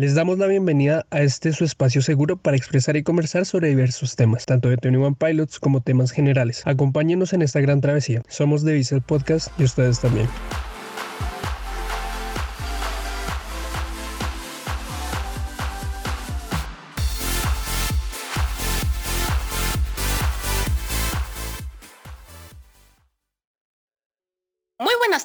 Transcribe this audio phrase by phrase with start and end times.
[0.00, 4.16] Les damos la bienvenida a este su espacio seguro para expresar y conversar sobre diversos
[4.16, 6.62] temas, tanto de Tony One Pilots como temas generales.
[6.64, 8.22] Acompáñenos en esta gran travesía.
[8.26, 10.26] Somos de Visa Podcast y ustedes también.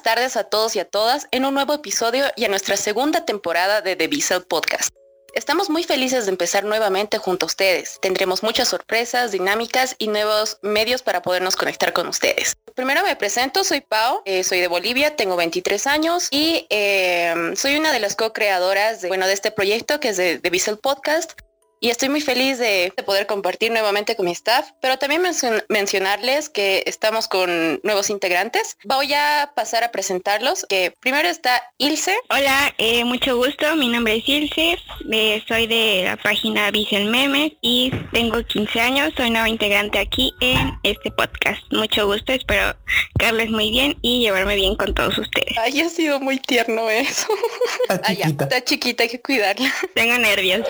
[0.06, 3.80] Tardes a todos y a todas en un nuevo episodio y a nuestra segunda temporada
[3.80, 4.90] de The Visa Podcast.
[5.34, 7.98] Estamos muy felices de empezar nuevamente junto a ustedes.
[8.00, 12.54] Tendremos muchas sorpresas, dinámicas y nuevos medios para podernos conectar con ustedes.
[12.76, 17.76] Primero me presento, soy Pau, eh, soy de Bolivia, tengo 23 años y eh, soy
[17.76, 21.32] una de las co-creadoras de, bueno, de este proyecto que es de The Visa Podcast
[21.80, 25.22] y estoy muy feliz de, poder compartir nuevamente con mi staff, pero también
[25.68, 28.76] mencionarles que estamos con nuevos integrantes.
[28.84, 32.16] Voy a pasar a presentarlos, que primero está Ilse.
[32.30, 34.78] Hola, eh, mucho gusto, mi nombre es Ilse,
[35.12, 40.32] eh, soy de la página Vicel Memes y tengo 15 años, soy nueva integrante aquí
[40.40, 41.62] en este podcast.
[41.70, 42.76] Mucho gusto, espero
[43.18, 45.56] Carles muy bien y llevarme bien con todos ustedes.
[45.58, 47.28] Ay, ha sido muy tierno eso.
[47.88, 48.44] Está chiquita.
[48.44, 49.72] está chiquita, hay que cuidarla.
[49.94, 50.66] Tengo nervios.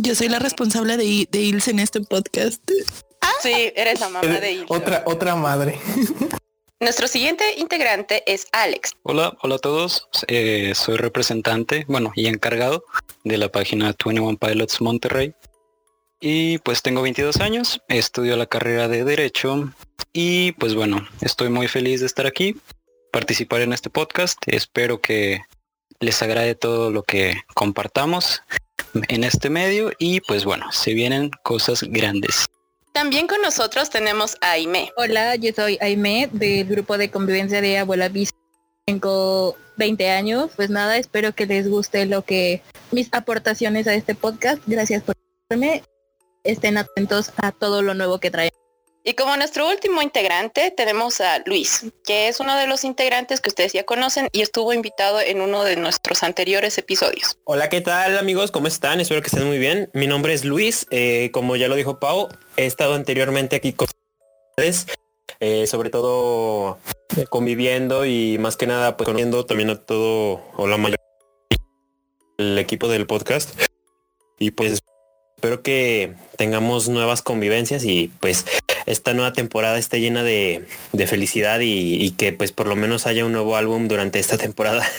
[0.00, 2.62] Yo soy la responsable de, de Ilse en este podcast.
[3.20, 4.66] Ah, sí, eres la mamá de Ilse.
[4.68, 5.80] Otra, otra madre.
[6.80, 8.92] Nuestro siguiente integrante es Alex.
[9.02, 10.08] Hola, hola a todos.
[10.28, 12.84] Eh, soy representante, bueno, y encargado
[13.24, 15.34] de la página 21 Pilots Monterrey.
[16.20, 19.72] Y pues tengo 22 años, estudio la carrera de Derecho
[20.12, 22.56] y pues bueno, estoy muy feliz de estar aquí,
[23.12, 24.38] participar en este podcast.
[24.46, 25.40] Espero que
[25.98, 28.42] les agrade todo lo que compartamos
[29.08, 32.46] en este medio y pues bueno, se vienen cosas grandes.
[32.92, 34.90] También con nosotros tenemos a Aime.
[34.96, 38.36] Hola, yo soy Aime del grupo de convivencia de Abuela Vista.
[38.86, 40.50] Tengo 20 años.
[40.56, 44.60] Pues nada, espero que les guste lo que mis aportaciones a este podcast.
[44.66, 45.14] Gracias por
[45.48, 45.82] verme.
[46.44, 48.67] Estén atentos a todo lo nuevo que traemos.
[49.04, 53.48] Y como nuestro último integrante tenemos a Luis, que es uno de los integrantes que
[53.48, 57.38] ustedes ya conocen y estuvo invitado en uno de nuestros anteriores episodios.
[57.44, 58.50] Hola, ¿qué tal amigos?
[58.50, 59.00] ¿Cómo están?
[59.00, 59.88] Espero que estén muy bien.
[59.94, 63.88] Mi nombre es Luis, eh, como ya lo dijo Pau, he estado anteriormente aquí con
[64.50, 64.86] ustedes,
[65.40, 66.78] eh, sobre todo
[67.30, 70.98] conviviendo y más que nada pues conociendo también a todo o la mayoría
[72.36, 73.58] del equipo del podcast.
[74.38, 74.80] Y pues
[75.36, 78.44] espero que tengamos nuevas convivencias y pues
[78.88, 80.66] esta nueva temporada esté llena de,
[81.06, 84.88] felicidad y, que pues por lo menos haya un nuevo álbum durante esta temporada.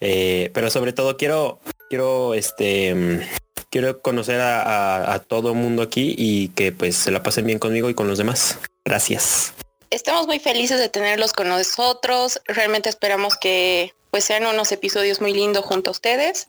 [0.00, 3.26] Eh, pero sobre todo quiero, quiero este
[3.70, 7.58] quiero conocer a, a, todo el mundo aquí y que pues se la pasen bien
[7.58, 8.58] conmigo y con los demás.
[8.84, 9.54] Gracias.
[9.88, 12.40] Estamos muy felices de tenerlos con nosotros.
[12.46, 16.48] Realmente esperamos que pues sean unos episodios muy lindos junto a ustedes.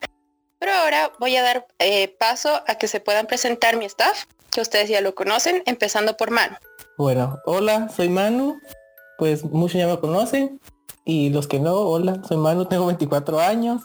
[0.59, 4.61] Pero ahora voy a dar eh, paso a que se puedan presentar mi staff que
[4.61, 6.55] ustedes ya lo conocen, empezando por Manu.
[6.97, 8.57] Bueno, hola, soy Manu,
[9.17, 10.61] pues muchos ya me conocen
[11.03, 13.83] y los que no, hola, soy Manu, tengo 24 años,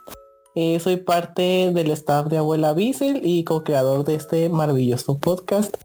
[0.55, 5.77] eh, soy parte del staff de Abuela Bissell y co-creador de este maravilloso podcast.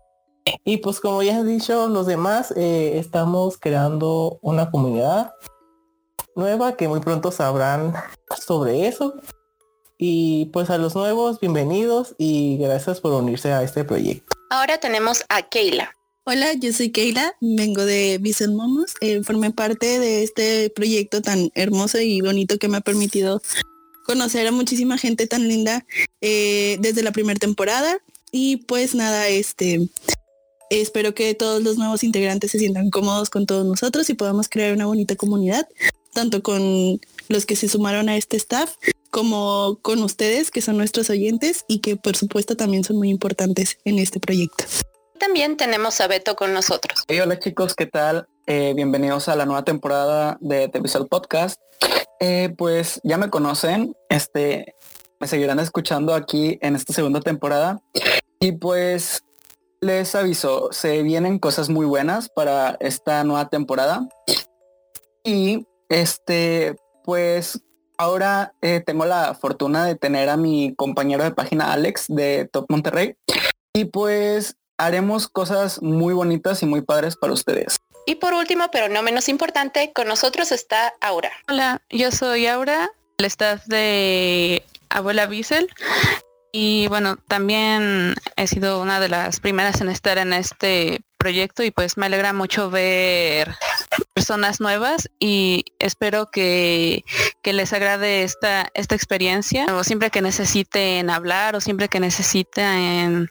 [0.64, 5.34] Y pues como ya he dicho los demás, eh, estamos creando una comunidad
[6.36, 7.96] nueva que muy pronto sabrán
[8.38, 9.16] sobre eso.
[9.98, 14.35] Y pues a los nuevos, bienvenidos y gracias por unirse a este proyecto.
[14.50, 15.96] Ahora tenemos a Keila.
[16.24, 21.52] Hola, yo soy Keila, vengo de Vicent Momos, eh, formé parte de este proyecto tan
[21.56, 23.42] hermoso y bonito que me ha permitido
[24.06, 25.86] conocer a muchísima gente tan linda
[26.22, 28.00] eh, desde la primera temporada
[28.32, 29.90] y pues nada, este
[30.70, 34.74] espero que todos los nuevos integrantes se sientan cómodos con todos nosotros y podamos crear
[34.74, 35.68] una bonita comunidad,
[36.14, 38.76] tanto con los que se sumaron a este staff
[39.10, 43.78] como con ustedes, que son nuestros oyentes y que por supuesto también son muy importantes
[43.86, 44.66] en este proyecto.
[45.18, 47.04] También tenemos a Beto con nosotros.
[47.08, 48.28] hola chicos, ¿qué tal?
[48.46, 51.60] Eh, bienvenidos a la nueva temporada de The Visual Podcast.
[52.20, 54.76] Eh, pues ya me conocen, este,
[55.20, 57.80] me seguirán escuchando aquí en esta segunda temporada.
[58.40, 59.24] Y pues
[59.80, 64.08] les aviso, se vienen cosas muy buenas para esta nueva temporada.
[65.24, 66.76] Y este,
[67.06, 67.62] pues
[67.98, 72.66] Ahora eh, tengo la fortuna de tener a mi compañero de página Alex de Top
[72.70, 73.16] Monterrey
[73.74, 77.78] y pues haremos cosas muy bonitas y muy padres para ustedes.
[78.06, 81.32] Y por último, pero no menos importante, con nosotros está Aura.
[81.48, 85.70] Hola, yo soy Aura, el staff de Abuela Bissell.
[86.58, 91.72] Y bueno, también he sido una de las primeras en estar en este proyecto y
[91.72, 93.54] pues me alegra mucho ver
[94.14, 97.04] personas nuevas y espero que,
[97.42, 103.28] que les agrade esta, esta experiencia, o siempre que necesiten hablar, o siempre que necesiten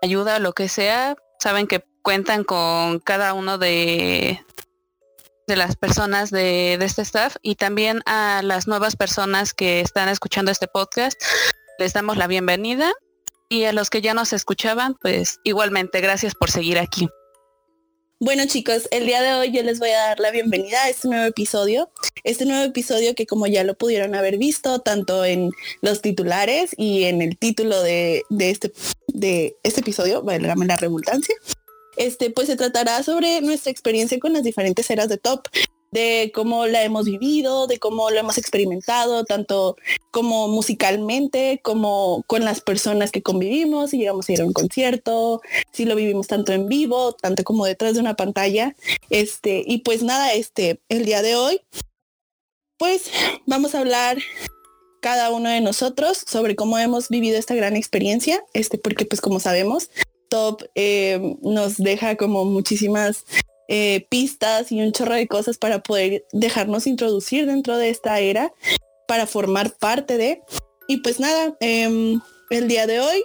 [0.00, 4.40] ayuda o lo que sea, saben que cuentan con cada uno de,
[5.48, 10.08] de las personas de, de, este staff y también a las nuevas personas que están
[10.08, 11.20] escuchando este podcast.
[11.82, 12.92] Les damos la bienvenida
[13.48, 17.08] y a los que ya nos escuchaban, pues igualmente gracias por seguir aquí.
[18.20, 21.08] Bueno chicos, el día de hoy yo les voy a dar la bienvenida a este
[21.08, 21.90] nuevo episodio.
[22.22, 25.50] Este nuevo episodio que como ya lo pudieron haber visto, tanto en
[25.80, 28.72] los titulares y en el título de, de este,
[29.08, 31.34] de este episodio, válgame la redundancia,
[31.96, 35.48] este, pues se tratará sobre nuestra experiencia con las diferentes eras de top
[35.92, 39.76] de cómo la hemos vivido, de cómo lo hemos experimentado, tanto
[40.10, 45.42] como musicalmente, como con las personas que convivimos, si llegamos a ir a un concierto,
[45.70, 48.74] si lo vivimos tanto en vivo, tanto como detrás de una pantalla.
[49.10, 51.60] Este, y pues nada, este, el día de hoy,
[52.78, 53.10] pues
[53.46, 54.18] vamos a hablar
[55.02, 59.40] cada uno de nosotros sobre cómo hemos vivido esta gran experiencia, este, porque pues como
[59.40, 59.90] sabemos,
[60.28, 63.26] Top eh, nos deja como muchísimas
[63.74, 68.52] eh, pistas y un chorro de cosas para poder dejarnos introducir dentro de esta era,
[69.08, 70.42] para formar parte de.
[70.88, 72.18] Y pues nada, eh,
[72.50, 73.24] el día de hoy,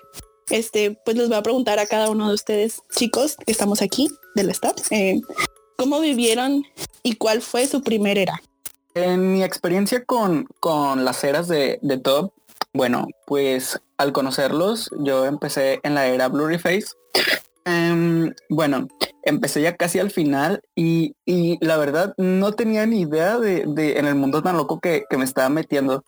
[0.50, 4.08] este, pues les voy a preguntar a cada uno de ustedes, chicos, que estamos aquí
[4.36, 5.20] del staff, eh,
[5.76, 6.64] ¿cómo vivieron
[7.04, 8.42] y cuál fue su primer era?
[8.94, 12.32] En mi experiencia con, con las eras de, Top,
[12.72, 16.88] bueno, pues al conocerlos, yo empecé en la era Blurry Face.
[17.66, 18.88] Um, bueno,
[19.30, 24.00] empecé ya casi al final y, y, la verdad no tenía ni idea de, de
[24.00, 26.04] en el mundo tan loco que, que, me estaba metiendo.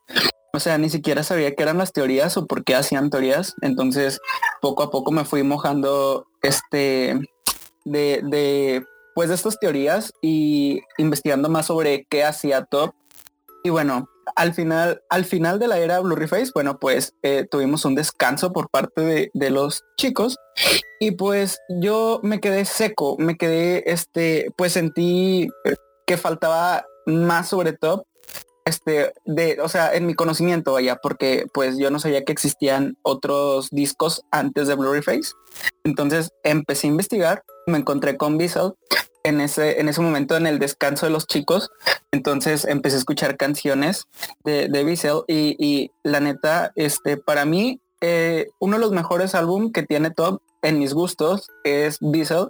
[0.54, 3.54] O sea, ni siquiera sabía qué eran las teorías o por qué hacían teorías.
[3.62, 4.20] Entonces,
[4.62, 7.20] poco a poco me fui mojando este
[7.86, 8.84] de, de
[9.16, 12.94] pues de estas teorías y investigando más sobre qué hacía Top.
[13.64, 17.86] Y bueno, al final, al final de la era Blurry Face, bueno, pues eh, tuvimos
[17.86, 20.38] un descanso por parte de, de, los chicos
[21.00, 25.48] y pues yo me quedé seco, me quedé, este, pues sentí
[26.06, 28.06] que faltaba más sobre todo,
[28.66, 32.98] este, de, o sea, en mi conocimiento, vaya, porque pues yo no sabía que existían
[33.02, 35.32] otros discos antes de Blurry Face.
[35.84, 38.76] Entonces empecé a investigar, me encontré con Visual
[39.24, 41.72] en ese, en ese momento en el descanso de los chicos.
[42.12, 44.06] Entonces empecé a escuchar canciones
[44.44, 49.36] de, de Bissell y, y, la neta, este, para mí, eh, uno de los mejores
[49.36, 52.50] álbum que tiene Top en mis gustos es Bissell.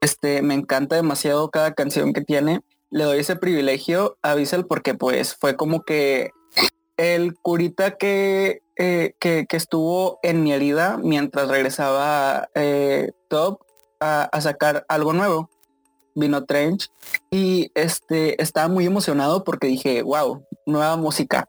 [0.00, 2.60] Este, me encanta demasiado cada canción que tiene.
[2.90, 6.30] Le doy ese privilegio a Bissell porque pues fue como que
[6.96, 13.60] el curita que, eh, que, que, estuvo en mi herida mientras regresaba eh, Top
[14.00, 15.50] a, a sacar algo nuevo
[16.16, 16.88] vino Trench
[17.30, 21.48] y este estaba muy emocionado porque dije, wow, nueva música.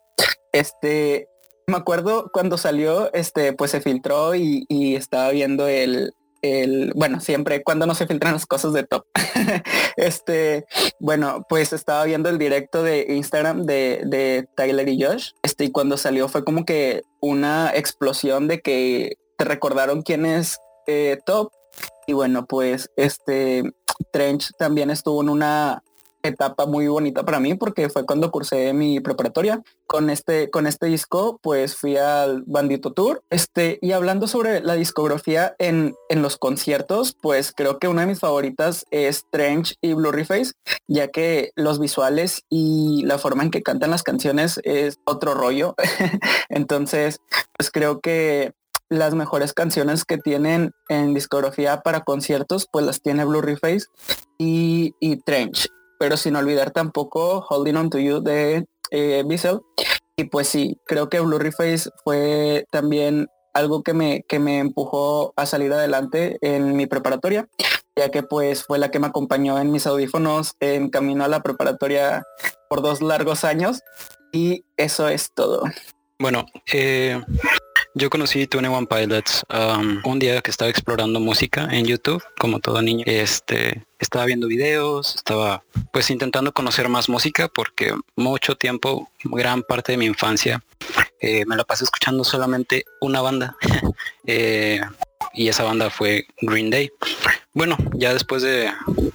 [0.52, 1.28] Este,
[1.68, 4.66] me acuerdo cuando salió, este, pues se filtró y,
[4.96, 9.06] estaba viendo el, el, bueno, siempre cuando no se filtran las cosas de top.
[9.98, 10.66] este,
[11.00, 15.32] bueno, pues estaba viendo el directo de Instagram de, de Tyler y Josh.
[15.44, 20.58] Este, y cuando salió fue como que una explosión de que te recordaron quién es
[20.88, 21.52] eh, top.
[22.08, 23.64] Y bueno, pues este
[24.12, 25.84] Trench también estuvo en una
[26.28, 29.62] etapa muy bonita para mí porque fue cuando cursé mi preparatoria.
[29.86, 33.24] Con este con este disco pues fui al Bandito Tour.
[33.30, 38.08] Este y hablando sobre la discografía en, en los conciertos pues creo que una de
[38.08, 40.52] mis favoritas es Trench y Blurry Face
[40.88, 45.76] ya que los visuales y la forma en que cantan las canciones es otro rollo.
[46.50, 47.20] Entonces
[47.58, 48.54] pues creo que
[48.90, 53.86] las mejores canciones que tienen en discografía para conciertos, pues las tiene Blurry Face
[54.38, 54.94] y,
[55.26, 55.68] Trench.
[56.00, 59.60] Pero sin olvidar tampoco Holding On To You de eh, Bissell.
[60.16, 65.34] Y pues sí, creo que Blurry Face fue también algo que me, que me empujó
[65.36, 67.48] a salir adelante en mi preparatoria,
[67.96, 71.42] ya que pues fue la que me acompañó en mis audífonos en camino a la
[71.42, 72.24] preparatoria
[72.70, 73.82] por dos largos años.
[74.32, 75.64] Y eso es todo.
[76.20, 77.22] Bueno, eh,
[77.98, 82.60] yo conocí Tune One Pilots um, un día que estaba explorando música en YouTube, como
[82.60, 83.04] todo niño.
[83.08, 89.94] Este, estaba viendo videos, estaba pues intentando conocer más música porque mucho tiempo, gran parte
[89.94, 90.64] de mi infancia,
[91.20, 93.56] eh, me la pasé escuchando solamente una banda.
[94.28, 94.82] eh,
[95.34, 96.92] y esa banda fue Green Day.
[97.54, 98.72] Bueno, ya después de,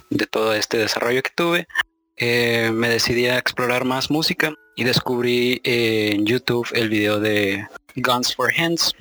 [0.09, 1.67] de todo este desarrollo que tuve,
[2.17, 8.35] eh, me decidí a explorar más música y descubrí en YouTube el video de Guns
[8.35, 8.93] for Hands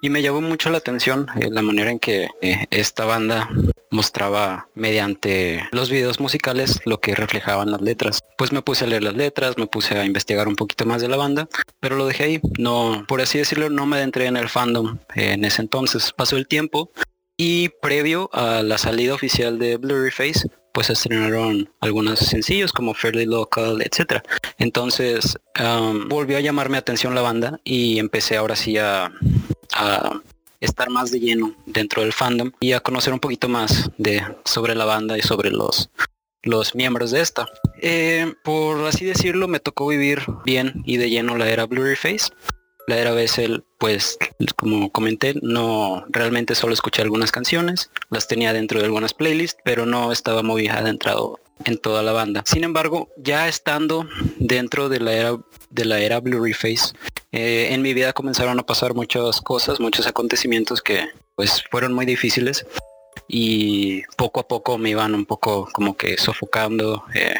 [0.00, 3.48] y me llamó mucho la atención eh, la manera en que eh, esta banda
[3.90, 8.20] mostraba mediante los videos musicales lo que reflejaban las letras.
[8.38, 11.08] Pues me puse a leer las letras, me puse a investigar un poquito más de
[11.08, 11.48] la banda,
[11.80, 12.40] pero lo dejé ahí.
[12.58, 16.12] No, por así decirlo, no me adentré en el fandom en ese entonces.
[16.16, 16.90] Pasó el tiempo
[17.36, 23.26] y previo a la salida oficial de Blurry Face, pues estrenaron algunos sencillos como Fairly
[23.26, 24.22] Local, etc.
[24.58, 25.38] Entonces
[26.08, 29.12] volvió a llamar mi atención la banda y empecé ahora sí a
[30.60, 34.74] estar más de lleno dentro del fandom y a conocer un poquito más de sobre
[34.74, 35.90] la banda y sobre los
[36.42, 37.48] los miembros de esta.
[37.80, 42.32] Eh, por así decirlo, me tocó vivir bien y de lleno la era Blurry Face.
[42.90, 44.18] La era Bessel, pues
[44.56, 49.86] como comenté, no realmente solo escuché algunas canciones, las tenía dentro de algunas playlists, pero
[49.86, 52.42] no estaba muy adentrado en toda la banda.
[52.46, 54.08] Sin embargo, ya estando
[54.40, 55.38] dentro de la era
[55.70, 56.92] de la era Blurry Face,
[57.30, 61.06] eh, en mi vida comenzaron a pasar muchas cosas, muchos acontecimientos que
[61.36, 62.66] pues fueron muy difíciles
[63.28, 67.36] y poco a poco me iban un poco como que sofocando, eh,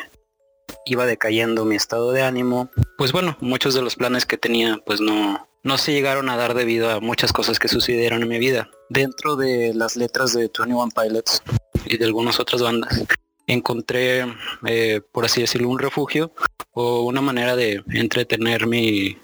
[0.86, 2.70] iba decayendo mi estado de ánimo.
[2.96, 6.54] Pues bueno, muchos de los planes que tenía pues no, no se llegaron a dar
[6.54, 8.70] debido a muchas cosas que sucedieron en mi vida.
[8.88, 11.42] Dentro de las letras de 21 Pilots
[11.86, 13.04] y de algunas otras bandas,
[13.46, 14.26] encontré,
[14.66, 16.32] eh, por así decirlo, un refugio
[16.72, 19.18] o una manera de entretener mi,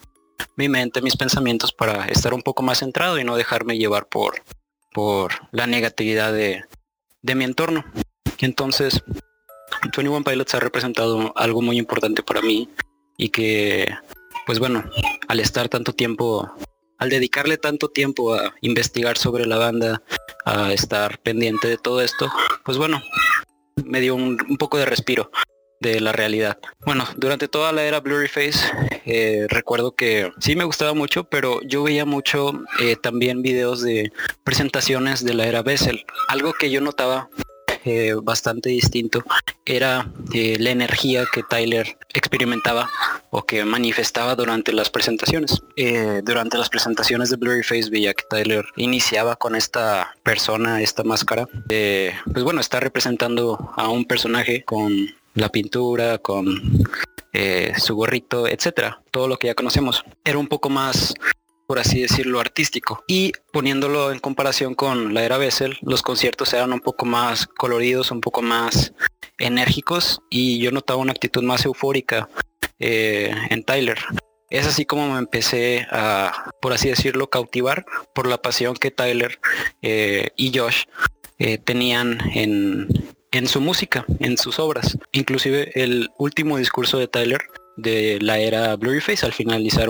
[0.56, 4.42] mi mente, mis pensamientos para estar un poco más centrado y no dejarme llevar por,
[4.92, 6.64] por la negatividad de,
[7.22, 7.84] de mi entorno.
[8.38, 9.02] Entonces,
[9.86, 12.68] 21 Pilots ha representado algo muy importante para mí
[13.16, 13.88] y que,
[14.44, 14.84] pues bueno,
[15.28, 16.50] al estar tanto tiempo,
[16.98, 20.02] al dedicarle tanto tiempo a investigar sobre la banda,
[20.44, 22.30] a estar pendiente de todo esto,
[22.64, 23.00] pues bueno,
[23.84, 25.30] me dio un, poco de respiro
[25.80, 26.58] de la realidad.
[26.84, 28.58] Bueno, durante toda la era Blurry Face
[29.04, 34.10] eh, recuerdo que sí me gustaba mucho, pero yo veía mucho eh, también videos de
[34.42, 36.04] presentaciones de la era Bessel.
[36.28, 37.28] Algo que yo notaba
[37.86, 39.22] eh, bastante distinto
[39.64, 42.90] era la energía que Tyler experimentaba
[43.30, 45.62] o que manifestaba durante las presentaciones.
[46.22, 51.48] durante las presentaciones de Blurry Face veía que Tyler iniciaba con esta persona, esta máscara.
[51.66, 56.84] pues bueno, está representando a un personaje con la pintura, con
[57.32, 60.02] eh, su gorrito, etcétera, todo lo que ya conocemos.
[60.24, 61.12] Era un poco más,
[61.66, 63.02] por así decirlo, artístico.
[63.06, 68.10] Y poniéndolo en comparación con la era Bessel, los conciertos eran un poco más coloridos,
[68.10, 68.92] un poco más
[69.38, 72.28] enérgicos y yo notaba una actitud más eufórica
[72.78, 73.98] eh, en Tyler.
[74.48, 79.40] Es así como me empecé a, por así decirlo, cautivar por la pasión que Tyler
[79.82, 80.84] eh, y Josh
[81.64, 82.88] tenían en,
[83.32, 84.96] en su música, en sus obras.
[85.12, 87.40] Inclusive el último discurso de Tyler
[87.76, 89.88] de la era Blurryface al finalizar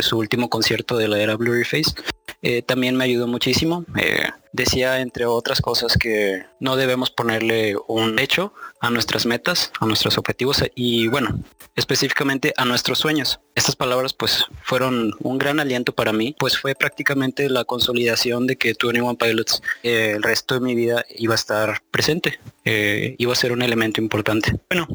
[0.00, 1.94] su último concierto de la era Blurryface
[2.42, 3.84] eh, también me ayudó muchísimo.
[3.98, 9.86] Eh, decía entre otras cosas que no debemos ponerle un hecho a nuestras metas a
[9.86, 11.38] nuestros objetivos y bueno
[11.74, 13.40] específicamente a nuestros sueños.
[13.54, 18.56] Estas palabras pues fueron un gran aliento para mí pues fue prácticamente la consolidación de
[18.56, 23.36] que 21 Pilots eh, el resto de mi vida iba a estar presente iba a
[23.36, 24.52] ser un elemento importante.
[24.70, 24.86] Bueno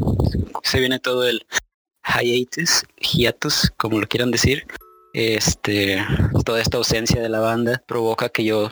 [0.64, 1.46] se viene todo el
[2.04, 4.66] hiatus, hiatus, como lo quieran decir,
[5.14, 6.06] este,
[6.46, 8.72] toda esta ausencia de la banda provoca que yo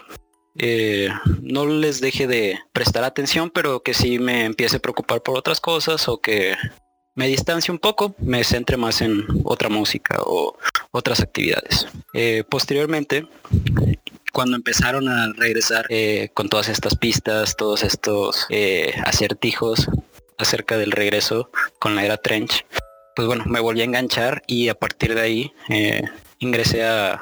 [0.57, 1.09] eh,
[1.41, 5.59] no les deje de prestar atención, pero que sí me empiece a preocupar por otras
[5.59, 6.55] cosas o que
[7.15, 10.57] me distancie un poco, me centre más en otra música o
[10.91, 11.87] otras actividades.
[12.13, 13.27] Eh, posteriormente,
[14.31, 18.47] cuando empezaron a regresar eh, con todas estas pistas, todos estos
[19.05, 19.87] acertijos
[20.37, 22.65] acerca del regreso con la era Trench,
[23.19, 26.03] pues bueno, me volví a enganchar y a partir de ahí eh,
[26.37, 27.21] ingresé a,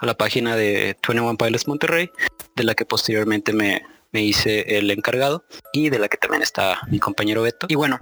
[0.00, 2.10] la página de 21 Pilots Monterrey,
[2.54, 3.82] de la que posteriormente me,
[4.12, 7.66] hice el encargado y de la que también está mi compañero Beto.
[7.68, 7.98] Y bueno,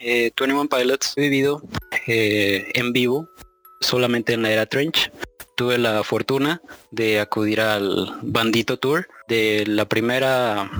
[0.00, 1.62] eh, 21 Pilots he vivido
[2.06, 3.26] eh, en vivo
[3.80, 5.10] solamente en la era Trench.
[5.56, 10.70] Tuve la fortuna de acudir al Bandito Tour de la primera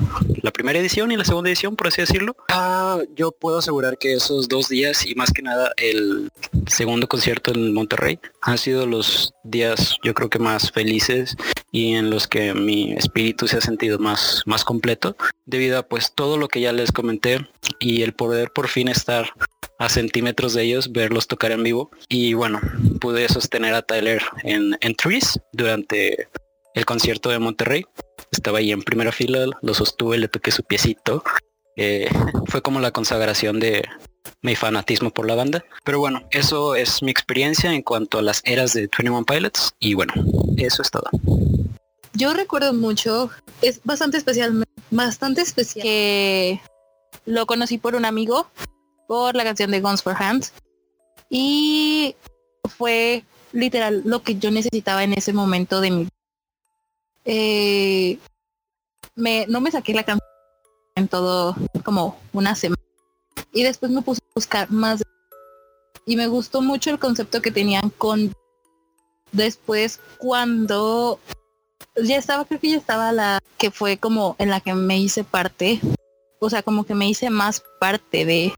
[0.42, 2.36] la primera edición y la segunda edición, por así decirlo.
[2.50, 6.30] Ah, yo puedo asegurar que esos dos días y más que nada el
[6.66, 11.34] segundo concierto en Monterrey han sido los días yo creo que más felices
[11.70, 15.16] y en los que mi espíritu se ha sentido más, más completo
[15.46, 19.32] debido a pues todo lo que ya les comenté y el poder por fin estar
[19.78, 22.60] a centímetros de ellos, verlos tocar en vivo y bueno,
[23.00, 26.28] pude sostener a Tyler en, en Trees durante
[26.74, 27.84] el concierto de Monterrey.
[28.32, 31.22] Estaba ahí en primera fila, lo sostuve, le toqué su piecito.
[31.76, 32.08] Eh,
[32.46, 33.84] fue como la consagración de
[34.40, 35.64] mi fanatismo por la banda.
[35.84, 39.72] Pero bueno, eso es mi experiencia en cuanto a las eras de 21 Pilots.
[39.78, 40.12] Y bueno,
[40.56, 41.08] eso es todo.
[42.14, 43.30] Yo recuerdo mucho,
[43.62, 46.60] es bastante especial bastante especial que
[47.24, 48.46] lo conocí por un amigo
[49.08, 50.52] por la canción de Guns for Hands
[51.30, 52.14] y
[52.76, 56.08] fue literal lo que yo necesitaba en ese momento de mi
[57.24, 58.18] eh,
[59.14, 60.28] me no me saqué la canción
[60.94, 62.82] en todo como una semana.
[63.52, 65.02] Y después me puse a buscar más
[66.06, 68.32] y me gustó mucho el concepto que tenían con
[69.30, 71.20] después cuando
[71.96, 75.24] ya estaba creo que ya estaba la que fue como en la que me hice
[75.24, 75.80] parte.
[76.40, 78.52] O sea como que me hice más parte de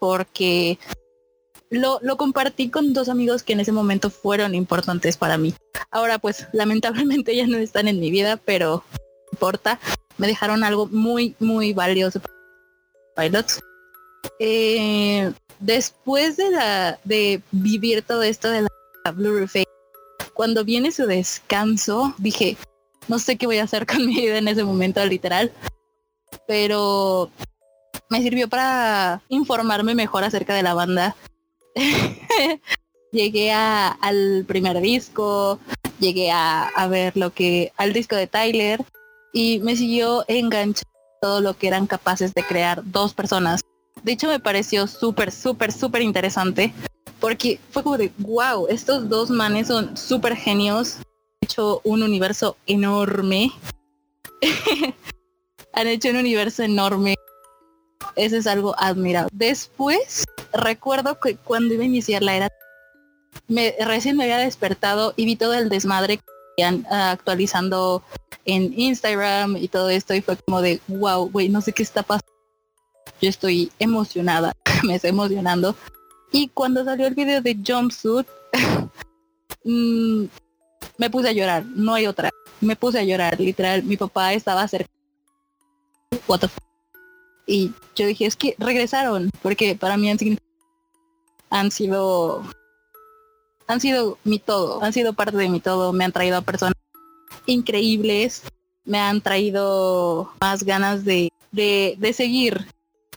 [0.00, 0.78] porque
[1.70, 5.54] lo, compartí con dos amigos que en ese momento fueron importantes para mí.
[5.90, 9.78] Ahora pues lamentablemente ya no están en mi vida, pero no importa.
[10.16, 12.34] Me dejaron algo muy, muy valioso para
[13.16, 13.60] Pilots.
[14.40, 19.64] Eh, después de la de vivir todo esto de la Blue Face,
[20.34, 22.56] cuando viene su descanso, dije,
[23.08, 25.52] no sé qué voy a hacer con mi vida en ese momento, literal.
[26.46, 27.30] Pero
[28.10, 31.16] me sirvió para informarme mejor acerca de la banda.
[33.12, 35.58] llegué a, al primer disco,
[35.98, 38.84] llegué a, a, ver lo que, al disco de Tyler
[39.32, 40.88] y me siguió enganchando
[41.20, 43.60] todo lo que eran capaces de crear dos personas.
[44.02, 46.72] De hecho me pareció súper, súper, súper interesante
[47.20, 52.56] porque fue como de, wow, estos dos manes son súper genios, han hecho un universo
[52.66, 53.50] enorme.
[55.72, 57.16] han hecho un universo enorme
[58.18, 59.30] eso es algo admirable.
[59.32, 62.48] Después, recuerdo que cuando iba a iniciar la era,
[63.80, 66.24] recién me había despertado y vi todo el desmadre que
[66.58, 68.02] iban uh, actualizando
[68.44, 72.02] en Instagram y todo esto y fue como de, wow, güey, no sé qué está
[72.02, 72.32] pasando.
[73.20, 74.52] Yo estoy emocionada,
[74.84, 75.74] me estoy emocionando.
[76.32, 78.26] Y cuando salió el video de Jumpsuit,
[79.64, 80.24] mmm,
[80.98, 82.30] me puse a llorar, no hay otra.
[82.60, 83.84] Me puse a llorar, literal.
[83.84, 84.90] Mi papá estaba cerca.
[86.26, 86.40] What?
[87.50, 90.18] Y yo dije, es que regresaron, porque para mí han,
[91.48, 92.44] han sido
[93.66, 96.74] han sido mi todo, han sido parte de mi todo, me han traído a personas
[97.46, 98.42] increíbles,
[98.84, 102.66] me han traído más ganas de, de, de seguir.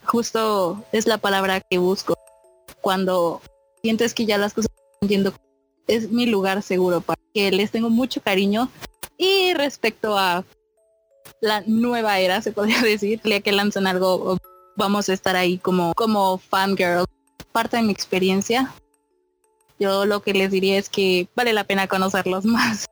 [0.05, 2.15] Justo es la palabra que busco.
[2.81, 3.41] Cuando
[3.81, 5.33] sientes que ya las cosas están yendo,
[5.87, 8.69] es mi lugar seguro para que les tengo mucho cariño.
[9.17, 10.43] Y respecto a
[11.41, 14.37] la nueva era, se podría decir, ya que lanzan algo,
[14.77, 17.05] vamos a estar ahí como, como fangirl.
[17.51, 18.73] Parte de mi experiencia,
[19.77, 22.85] yo lo que les diría es que vale la pena conocerlos más.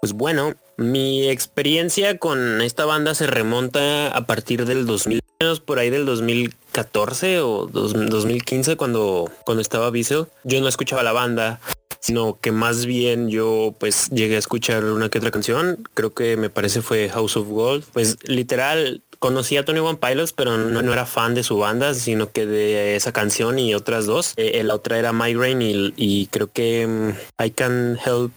[0.00, 5.20] Pues bueno, mi experiencia con esta banda se remonta a partir del 2000,
[5.64, 10.26] por ahí del 2014 o 2015 cuando, cuando estaba Bissell.
[10.42, 11.60] Yo no escuchaba la banda,
[12.02, 16.36] sino que más bien yo pues llegué a escuchar una que otra canción, creo que
[16.36, 20.92] me parece fue House of Gold, pues literal conocí a Tony One Pilots, pero no,
[20.92, 24.34] era fan de su banda, sino que de esa canción y otras dos.
[24.36, 28.32] Eh, la otra era Migraine y, y creo que um, I Can Help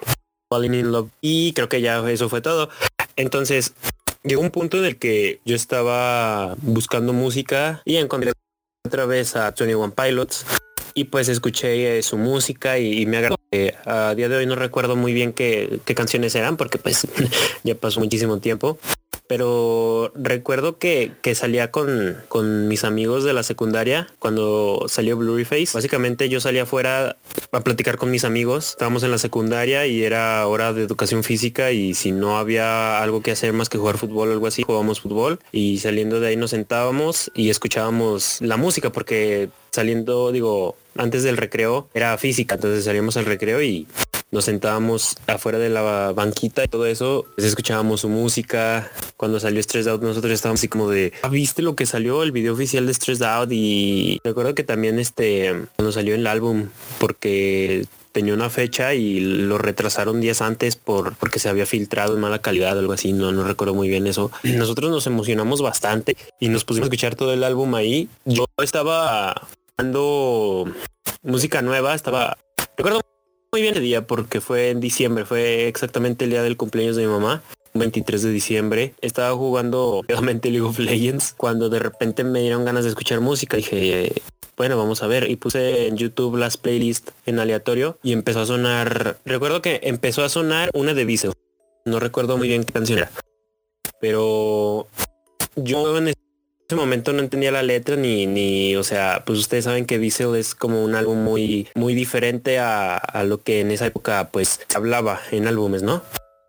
[0.47, 1.10] Falling in Love.
[1.21, 2.69] Y creo que ya eso fue todo.
[3.15, 3.73] Entonces,
[4.23, 8.34] llegó un punto en el que yo estaba buscando música y encontré
[8.86, 10.45] otra vez a Tony One Pilots
[10.97, 13.36] y pues escuché eh, su música y, me agradó.
[13.51, 17.08] Eh, a día de hoy no recuerdo muy bien qué, qué canciones eran porque pues
[17.63, 18.79] ya pasó muchísimo tiempo
[19.27, 25.45] pero recuerdo que, que salía con, con, mis amigos de la secundaria cuando salió Blurry
[25.45, 25.69] Face.
[25.73, 27.17] Básicamente yo salía afuera
[27.51, 28.69] a platicar con mis amigos.
[28.71, 33.21] Estábamos en la secundaria y era hora de educación física y si no había algo
[33.21, 36.38] que hacer más que jugar fútbol o algo así, jugábamos fútbol y saliendo de ahí
[36.38, 42.85] nos sentábamos y escuchábamos la música porque saliendo, digo, antes del recreo era física, entonces
[42.85, 43.88] salíamos al recreo y
[44.36, 48.91] nos sentábamos afuera de la banquita y todo eso, pues escuchábamos su música.
[49.15, 52.21] Cuando salió Stressed Out, nosotros estábamos así como de, ah, ¿viste lo que salió?
[52.21, 56.67] El video oficial de Stressed Out y recuerdo que también este, cuando salió el álbum,
[57.00, 62.21] porque tenía una fecha y lo retrasaron días antes por porque se había filtrado en
[62.21, 64.32] mala calidad o algo así, no, no recuerdo muy bien eso.
[64.43, 68.10] Nosotros nos emocionamos bastante y nos pusimos a escuchar todo el álbum ahí.
[68.26, 70.65] Yo estaba dando
[71.24, 72.38] música nueva, estaba
[72.76, 73.00] recuerdo
[73.56, 77.04] muy bien el día porque fue en diciembre, fue exactamente el día del cumpleaños de
[77.04, 77.41] mi mamá.
[77.74, 78.94] 23 de diciembre.
[79.00, 83.56] Estaba jugando obviamente League of Legends cuando de repente me dieron ganas de escuchar música.
[83.56, 84.12] Dije,
[84.58, 85.32] bueno, vamos a ver.
[85.32, 89.20] Y puse en YouTube las playlists en aleatorio y empezó a sonar.
[89.24, 91.32] Recuerdo que empezó a sonar una de Viso.
[91.86, 93.12] No recuerdo muy bien qué canción era.
[94.02, 94.88] Pero
[95.56, 96.24] yo en ese
[96.73, 100.56] momento no entendía la letra ni, ni, o sea, pues ustedes saben que Diesel es
[100.56, 104.78] como un álbum muy, muy diferente a, a, lo que en esa época pues se
[104.78, 106.01] hablaba en álbumes, ¿no?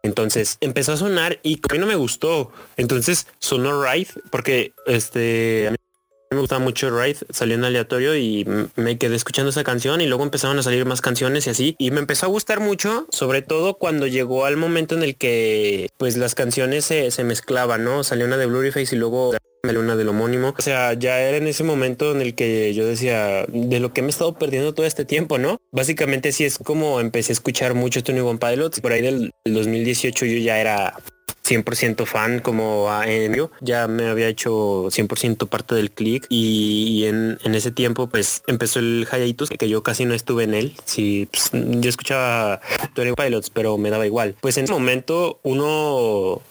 [0.02, 2.52] Entonces empezó a sonar y a mí no me gustó.
[2.76, 5.70] Entonces sonó Ride porque este
[6.30, 10.24] me gustaba mucho Ride, salió en aleatorio y me quedé escuchando esa canción y luego
[10.24, 11.76] empezaron a salir más canciones y así.
[11.78, 15.88] Y me empezó a gustar mucho, sobre todo cuando llegó al momento en el que
[15.96, 18.04] pues las canciones se, se mezclaban, ¿no?
[18.04, 19.32] Salió una de Face y luego
[19.74, 20.54] una del homónimo.
[20.56, 24.02] O sea, ya era en ese momento en el que yo decía, de lo que
[24.02, 25.60] me he estado perdiendo todo este tiempo, ¿no?
[25.72, 28.80] Básicamente sí es como empecé a escuchar mucho Tony One Pilots.
[28.80, 30.94] Por ahí del 2018 yo ya era
[31.46, 37.38] 100% fan como a Enio, ya me había hecho 100% parte del click y, en,
[37.54, 41.50] ese tiempo pues empezó el hiatus que yo casi no estuve en él, sí, pues,
[41.52, 42.60] yo escuchaba
[42.94, 44.36] Tony Pilots pero me daba igual.
[44.40, 46.42] Pues en ese momento uno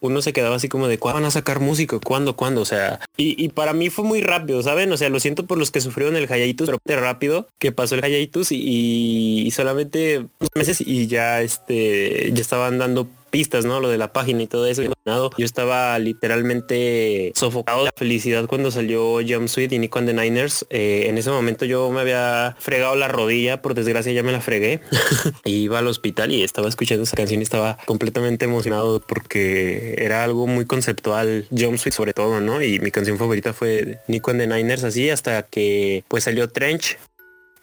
[0.00, 1.98] uno se quedaba así como de ¿cuándo van a sacar música?
[1.98, 2.36] ¿Cuándo?
[2.36, 2.60] ¿Cuándo?
[2.60, 4.90] O sea, y, para mí fue muy rápido, ¿saben?
[4.92, 8.02] O sea, lo siento por los que sufrieron el hiatus, pero rápido que pasó el
[8.02, 13.80] hiatus y, y solamente meses y ya este ya estaban dando pistas, ¿no?
[13.80, 14.84] Lo de la página y todo eso.
[15.04, 20.64] Yo estaba literalmente sofocado de felicidad cuando salió Jumpsuit y Nico and the Niners.
[20.70, 24.40] Eh, en ese momento yo me había fregado la rodilla, por desgracia ya me la
[24.40, 24.82] fregué.
[25.44, 30.46] iba al hospital y estaba escuchando esa canción y estaba completamente emocionado porque era algo
[30.46, 32.62] muy conceptual, Jumpsuit sobre todo, ¿no?
[32.62, 36.98] Y mi canción favorita fue Nico and the Niners, así hasta que pues salió Trench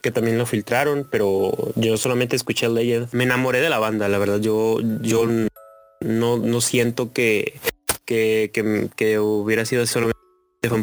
[0.01, 3.09] que también lo filtraron, pero yo solamente escuché Legend.
[3.11, 4.39] Me enamoré de la banda, la verdad.
[4.39, 5.27] Yo, yo
[6.01, 7.59] no, no siento que,
[8.05, 8.51] que,
[8.95, 10.11] que, hubiera sido solo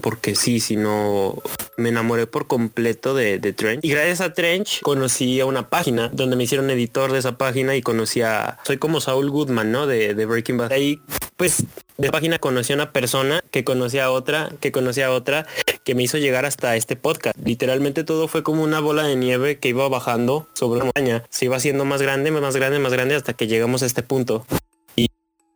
[0.03, 1.41] porque sí, sino
[1.77, 3.85] me enamoré por completo de, de, Trench.
[3.85, 7.77] Y gracias a Trench conocí a una página donde me hicieron editor de esa página
[7.77, 8.59] y conocí a...
[8.65, 9.87] Soy como Saul Goodman, ¿no?
[9.87, 10.73] De, Breaking Bad.
[10.73, 11.01] Ahí,
[11.37, 11.63] pues,
[11.97, 15.47] de página conocí a una persona que conocía a otra, que conocía a otra,
[15.85, 17.39] que me hizo llegar hasta este podcast.
[17.39, 21.23] Literalmente todo fue como una bola de nieve que iba bajando sobre una montaña.
[21.31, 24.45] Se iba haciendo más grande, más grande, más grande hasta que llegamos a este punto.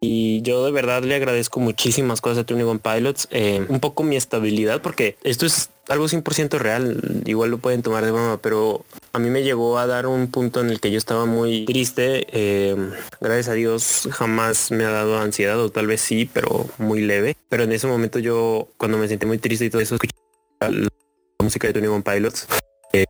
[0.05, 3.29] Y yo de verdad le agradezco muchísimas cosas a Tony One Pilots.
[3.31, 7.23] Eh, un poco mi estabilidad, porque esto es algo 100% real.
[7.25, 10.61] Igual lo pueden tomar de broma, pero a mí me llegó a dar un punto
[10.61, 12.27] en el que yo estaba muy triste.
[12.33, 12.77] Eh,
[13.21, 17.37] gracias a Dios jamás me ha dado ansiedad, o tal vez sí, pero muy leve.
[17.49, 20.17] Pero en ese momento yo, cuando me sentí muy triste y todo eso, escuché
[20.59, 20.89] la
[21.39, 22.49] música de Tony One Pilots.
[22.93, 23.05] Eh,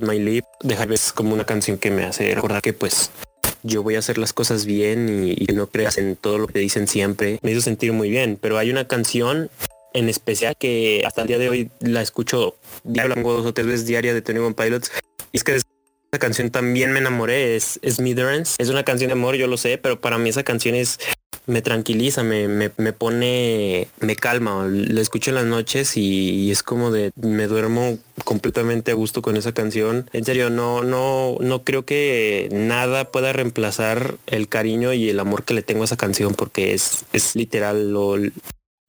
[0.00, 3.10] My Lip, dejar es como una canción que me hace recordar que pues
[3.62, 6.88] yo voy a hacer las cosas bien y, no creas en todo lo que dicen
[6.88, 7.38] siempre.
[7.42, 9.50] Me hizo sentir muy bien, pero hay una canción
[9.92, 13.86] en especial que hasta el día de hoy la escucho diario, dos o tres veces
[13.86, 14.90] diaria de Tony One Pilots.
[15.32, 15.66] Y es que esa
[16.18, 17.98] canción también me enamoré, es, es
[18.58, 20.98] Es una canción de amor, yo lo sé, pero para mí esa canción es
[21.46, 24.66] me tranquiliza, me, me, me, pone, me calma.
[24.68, 29.36] Lo escucho en las noches y, es como de me duermo completamente a gusto con
[29.36, 30.08] esa canción.
[30.12, 35.44] En serio, no, no, no creo que nada pueda reemplazar el cariño y el amor
[35.44, 38.16] que le tengo a esa canción porque es, es literal lo,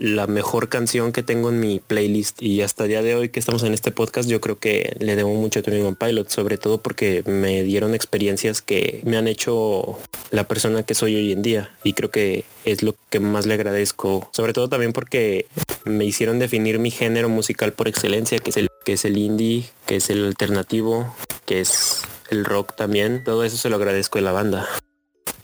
[0.04, 2.42] la mejor canción que tengo en mi playlist.
[2.42, 5.16] Y hasta el día de hoy que estamos en este podcast yo creo que le
[5.16, 9.98] debo mucho a Tony Pilot sobre todo porque me dieron experiencias que me han hecho
[10.30, 11.72] la persona que soy hoy en día.
[11.86, 14.30] Y creo que es lo que más le agradezco.
[14.34, 15.46] Sobre todo también porque
[15.86, 19.70] me hicieron definir mi género musical por excelencia que es el que es el indie
[19.86, 23.24] que es el alternativo que es el rock también.
[23.24, 24.68] Todo eso se lo agradezco de la banda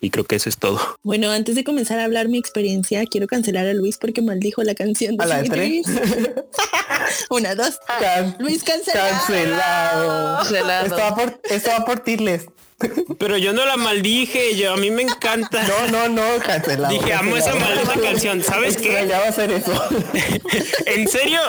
[0.01, 0.79] y creo que eso es todo.
[1.03, 4.75] Bueno, antes de comenzar a hablar mi experiencia, quiero cancelar a Luis porque maldijo la
[4.75, 5.41] canción de ¿A la
[7.29, 7.79] Una, dos.
[8.37, 10.37] Luis cancelado.
[10.37, 10.85] Cancelado.
[10.85, 12.45] Estaba por, estaba por Tirles.
[13.17, 15.63] Pero yo no la maldije, yo a mí me encanta.
[15.63, 16.93] No, no, no, cancelado.
[16.93, 19.05] Dije, amo esa maldita canción, ¿sabes qué?
[19.07, 19.71] Ya va a hacer eso.
[20.85, 21.39] ¿En serio?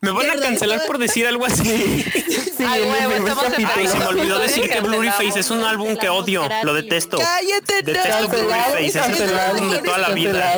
[0.00, 2.04] ¿Me van a cancelar por decir algo así?
[2.56, 2.82] Sí, Ay,
[3.74, 7.18] Ay, se me olvidó decir que Face es un álbum que odio, lo detesto.
[7.18, 10.54] Cállate, Detesto Face, es el álbum de toda la vida.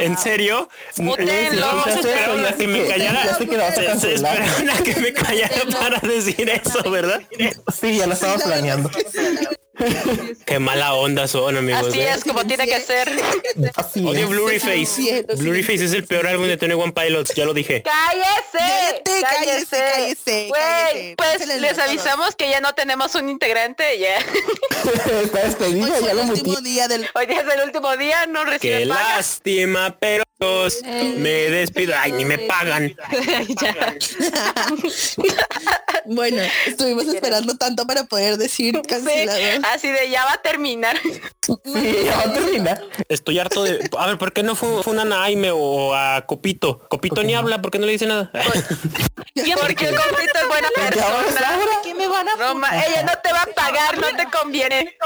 [0.00, 0.68] ¿En serio?
[0.96, 3.22] Esperaron a que me callara.
[3.40, 7.20] Esperaron a que me callara para decir eso, ¿verdad?
[7.80, 8.91] Sí, ya lo estamos planeando.
[10.46, 11.88] Qué mala onda son, amigos.
[11.88, 12.10] Así ¿eh?
[12.10, 13.10] es como tiene que ser.
[13.74, 15.24] Así Odio Blurry Face.
[15.36, 17.82] Blurry Face es el peor álbum de Tony One Pilots, ya lo dije.
[17.82, 19.02] ¡Cállese!
[19.04, 19.82] ¡Cállese!
[19.94, 20.48] ¡Cállese!
[20.48, 24.18] Güey, pues les avisamos que ya no tenemos un integrante ya.
[25.22, 27.08] Está despedido, Hoy ya el lo último día del...
[27.14, 29.16] Hoy es el último día, no recibe Qué paga.
[29.16, 30.24] lástima, pero
[31.16, 31.94] me despido.
[31.96, 32.94] Ay, ni me pagan.
[36.06, 39.38] Bueno, estuvimos esperando tanto para poder decir cancelado.
[39.72, 40.98] así de ya va a terminar.
[41.02, 41.54] Sí,
[42.04, 42.82] ya va a terminar.
[43.08, 43.88] Estoy harto de.
[43.98, 46.86] A ver, ¿por qué no fue, fue una Naime o a Copito?
[46.88, 48.30] Copito ni habla, ¿por qué no le dice nada?
[49.60, 51.56] Porque el compito es buena persona.
[51.82, 54.96] ¿Qué me van a Roma, ella no te va a pagar, no te conviene.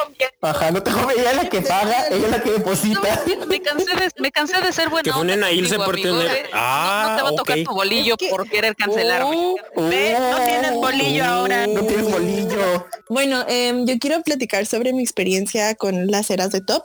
[0.41, 3.25] Ajá, no te jodas, ella es la que paga, ella es la que deposita.
[3.47, 5.03] Me cansé de, me cansé de ser buena.
[5.03, 6.51] Que ponen a Ilse por tener-.
[6.53, 7.65] Ah, no, no te va a tocar ok.
[7.65, 9.55] tu bolillo por querer cancelarme.
[9.75, 10.19] Uh, ¿Ves?
[10.19, 11.67] No tienes bolillo ahora.
[11.67, 12.87] No tienes bolillo.
[13.09, 16.85] Bueno, em, yo quiero platicar sobre mi experiencia con las eras de top.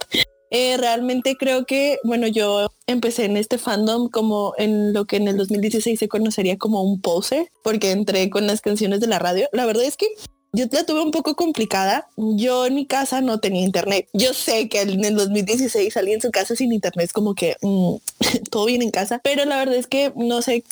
[0.50, 5.28] Eh, realmente creo que, bueno, yo empecé en este fandom como en lo que en
[5.28, 9.48] el 2016 se conocería como un poser, porque entré con las canciones de la radio.
[9.54, 10.08] La verdad es que
[10.52, 12.08] yo la tuve un poco complicada.
[12.18, 14.10] Yo en mi casa no tenía internet.
[14.14, 17.56] Yo sé que en el 2016 salí en su casa sin internet, es como que
[17.62, 17.96] mm,
[18.50, 20.64] todo bien en casa, pero la verdad es que no sé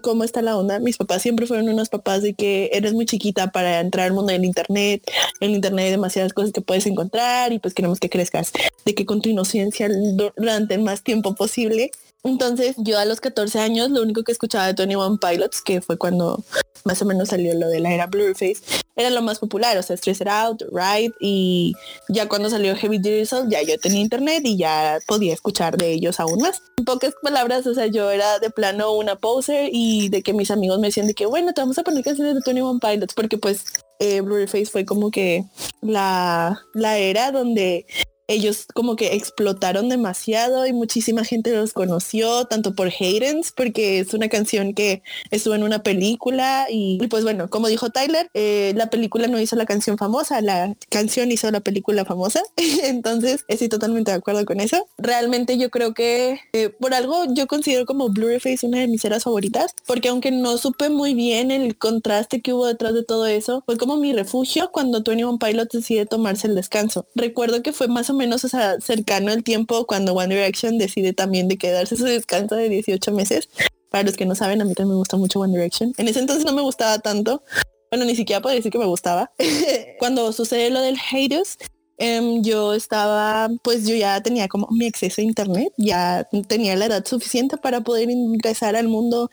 [0.00, 0.78] cómo está la onda.
[0.78, 4.32] Mis papás siempre fueron unos papás de que eres muy chiquita para entrar al mundo
[4.32, 5.02] del internet.
[5.40, 8.52] En internet hay demasiadas cosas que puedes encontrar y pues queremos que crezcas
[8.84, 9.88] de que con tu inocencia
[10.36, 11.90] durante el más tiempo posible.
[12.24, 15.80] Entonces yo a los 14 años lo único que escuchaba de Tony One Pilots, que
[15.80, 16.42] fue cuando
[16.84, 18.56] más o menos salió lo de la era Blueface,
[18.96, 21.74] era lo más popular, o sea, Stress It Out, Ride y
[22.08, 26.18] ya cuando salió Heavy Diesel ya yo tenía internet y ya podía escuchar de ellos
[26.18, 26.62] aún más.
[26.78, 30.50] En pocas palabras, o sea, yo era de plano una poser y de que mis
[30.50, 33.14] amigos me decían de que bueno, te vamos a poner canciones de Tony One Pilots
[33.14, 33.64] porque pues
[33.98, 35.44] eh, Blueface fue como que
[35.82, 37.86] la, la era donde
[38.28, 44.14] ellos como que explotaron demasiado y muchísima gente los conoció, tanto por Haydens, porque es
[44.14, 48.90] una canción que estuvo en una película y, pues bueno, como dijo Tyler, eh, la
[48.90, 52.42] película no hizo la canción famosa, la canción hizo la película famosa,
[52.82, 54.86] entonces estoy totalmente de acuerdo con eso.
[54.98, 59.24] Realmente yo creo que eh, por algo yo considero como Blu-ray una de mis eras
[59.24, 63.62] favoritas, porque aunque no supe muy bien el contraste que hubo detrás de todo eso,
[63.66, 67.06] fue como mi refugio cuando 21 Pilots decide tomarse el descanso.
[67.14, 71.12] Recuerdo que fue más o menos o sea, cercano el tiempo cuando One Direction decide
[71.12, 73.48] también de quedarse su descanso de 18 meses.
[73.90, 75.92] Para los que no saben, a mí también me gusta mucho One Direction.
[75.96, 77.42] En ese entonces no me gustaba tanto.
[77.90, 79.30] Bueno, ni siquiera puedo decir que me gustaba.
[79.98, 81.56] cuando sucede lo del Haters,
[81.98, 86.86] em, yo estaba, pues yo ya tenía como mi acceso a internet, ya tenía la
[86.86, 89.30] edad suficiente para poder ingresar al mundo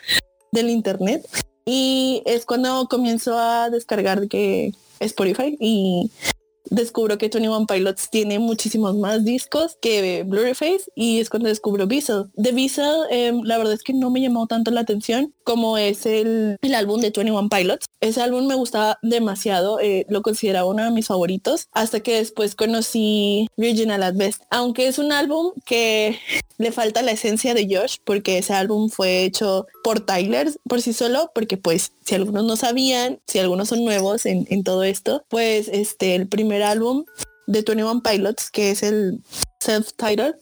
[0.52, 1.28] del internet.
[1.66, 6.12] Y es cuando comienzo a descargar que Spotify y
[6.70, 10.54] descubro que 21 Pilots tiene muchísimos más discos que Blu-ray
[10.96, 12.26] y es cuando descubro Vessel.
[12.36, 16.06] De Vessel, eh, la verdad es que no me llamó tanto la atención como es
[16.06, 17.86] el, el álbum de 21 Pilots.
[18.02, 22.56] Ese álbum me gustaba demasiado, eh, lo consideraba uno de mis favoritos, hasta que después
[22.56, 26.20] conocí Regional at Best, aunque es un álbum que
[26.58, 30.94] le falta la esencia de Josh, porque ese álbum fue hecho por Tyler por sí
[30.94, 35.24] solo, porque pues si algunos no sabían, si algunos son nuevos en, en todo esto,
[35.30, 37.06] pues este, el primer álbum
[37.48, 39.24] de 21 Pilots, que es el
[39.60, 40.36] self-titled,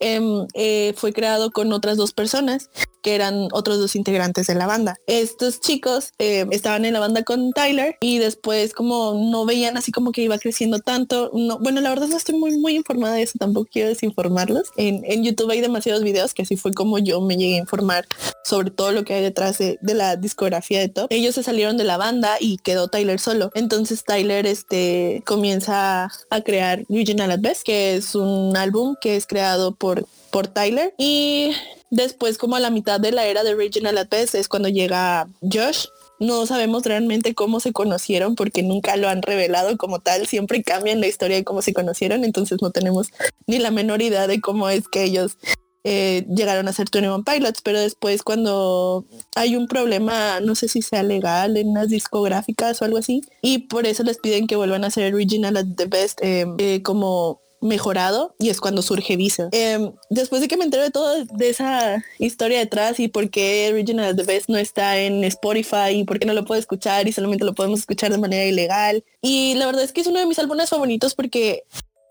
[0.00, 0.20] eh,
[0.54, 2.68] eh, fue creado con otras dos personas
[3.04, 4.96] que eran otros dos integrantes de la banda.
[5.06, 9.92] Estos chicos eh, estaban en la banda con Tyler y después como no veían así
[9.92, 11.30] como que iba creciendo tanto.
[11.34, 14.70] No, bueno, la verdad no estoy muy muy informada de eso, tampoco quiero desinformarlos.
[14.76, 18.06] En, YouTube hay demasiados videos que así fue como yo me llegué a informar
[18.42, 21.06] sobre todo lo que hay detrás de, de la discografía de Top.
[21.10, 23.50] Ellos se salieron de la banda y quedó Tyler solo.
[23.54, 29.26] Entonces Tyler este comienza a crear Regional at Best, que es un álbum que es
[29.26, 31.52] creado por por Tyler y
[31.94, 35.28] después como a la mitad de la era de Regional at Best es cuando llega
[35.42, 35.86] Josh
[36.20, 40.26] no sabemos realmente cómo se conocieron porque nunca lo han revelado como tal.
[40.26, 43.08] Siempre cambian la historia de cómo se conocieron, entonces no tenemos
[43.46, 45.38] ni la menor idea de cómo es que ellos
[45.82, 49.04] eh, llegaron a ser 21 Pilots, pero después cuando
[49.34, 53.58] hay un problema, no sé si sea legal en unas discográficas o algo así, y
[53.58, 57.43] por eso les piden que vuelvan a ser Original at the Best eh, eh, como
[57.64, 59.48] mejorado y es cuando surge Visa.
[59.52, 63.70] Eh, después de que me entero de todo de esa historia detrás y por qué
[63.72, 67.12] Original The Best no está en Spotify y por qué no lo puedo escuchar y
[67.12, 69.02] solamente lo podemos escuchar de manera ilegal.
[69.22, 71.64] Y la verdad es que es uno de mis álbumes favoritos porque,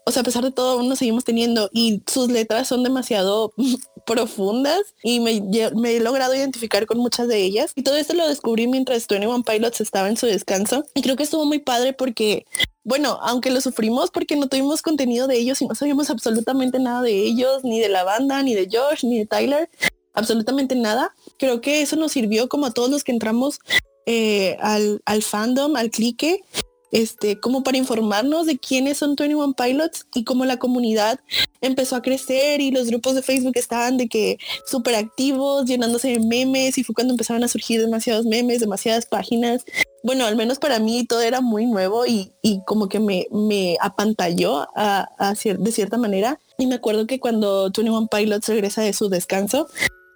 [0.06, 3.54] o sea, a pesar de todo, aún nos seguimos teniendo y sus letras son demasiado
[4.06, 7.72] profundas y me, he logrado identificar con muchas de ellas.
[7.76, 10.86] Y todo esto lo descubrí mientras 21 Pilots estaba en su descanso.
[10.94, 12.46] Y creo que estuvo muy padre porque
[12.84, 17.02] bueno, aunque lo sufrimos porque no tuvimos contenido de ellos y no sabíamos absolutamente nada
[17.02, 19.70] de ellos, ni de la banda, ni de Josh, ni de Tyler,
[20.14, 21.16] absolutamente nada.
[21.40, 23.60] Creo que eso nos sirvió como a todos los que entramos
[24.06, 26.44] eh, al, al fandom, al clique,
[26.94, 31.20] este, como para informarnos de quiénes son 21 Pilots y cómo la comunidad
[31.60, 36.20] empezó a crecer y los grupos de Facebook estaban de que súper activos, llenándose de
[36.20, 39.66] memes y fue cuando empezaron a surgir demasiados memes, demasiadas páginas.
[40.04, 42.32] Bueno, al menos para mí todo era muy nuevo y,
[42.68, 44.68] como que me, me apantalló
[45.18, 46.40] de cierta manera.
[46.60, 49.68] Y me acuerdo que cuando 21 Pilots regresa de su descanso,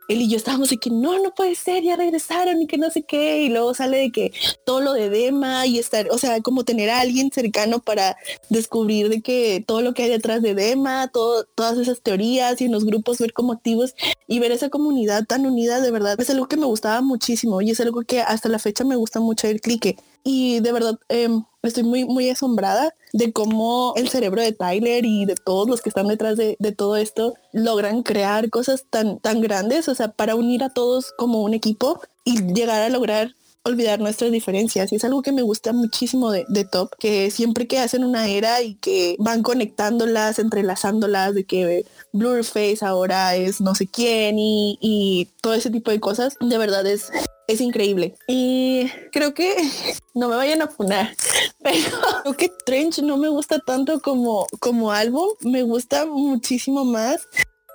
[0.08, 2.90] él y yo estábamos de que no, no puede ser, ya regresaron y que no
[2.90, 3.42] sé qué.
[3.44, 4.32] Y luego sale de que
[4.66, 8.18] todo lo de Dema y estar, o sea, como tener a alguien cercano para
[8.50, 12.66] descubrir de que todo lo que hay detrás de Dema, todo, todas esas teorías y
[12.66, 13.96] en los grupos ver como activos
[14.28, 17.72] y ver esa comunidad tan unida, de verdad, es algo que me gustaba muchísimo y
[17.72, 19.98] es algo que hasta la fecha me gusta mucho el clique.
[20.24, 25.26] Y de verdad, em, estoy muy, muy asombrada de cómo el cerebro de Tyler y
[25.26, 29.88] de todos los que están detrás de, todo esto logran crear cosas tan, tan grandes,
[29.88, 33.37] o sea, para unir a todos como un equipo y llegar a lograr
[33.68, 34.92] olvidar nuestras diferencias.
[34.92, 38.62] Y es algo que me gusta muchísimo de, Top, que siempre que hacen una era
[38.62, 45.30] y que van conectándolas, entrelazándolas, de que Blurface ahora es no sé quién y, y
[45.42, 47.12] todo ese tipo de cosas, de verdad es,
[47.48, 48.16] es increíble.
[48.28, 49.56] Y creo que
[50.14, 51.16] no me vayan a funar,
[51.64, 57.22] pero creo que Trench no me gusta tanto como, como álbum, me gusta muchísimo más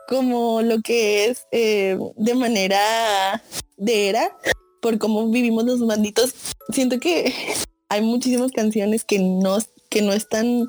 [0.09, 3.43] como lo que es eh, de manera
[3.77, 4.37] de era,
[4.83, 6.35] por cómo vivimos los banditos.
[6.71, 7.33] Siento que
[7.88, 9.57] hay muchísimas canciones que no,
[9.88, 10.68] que no están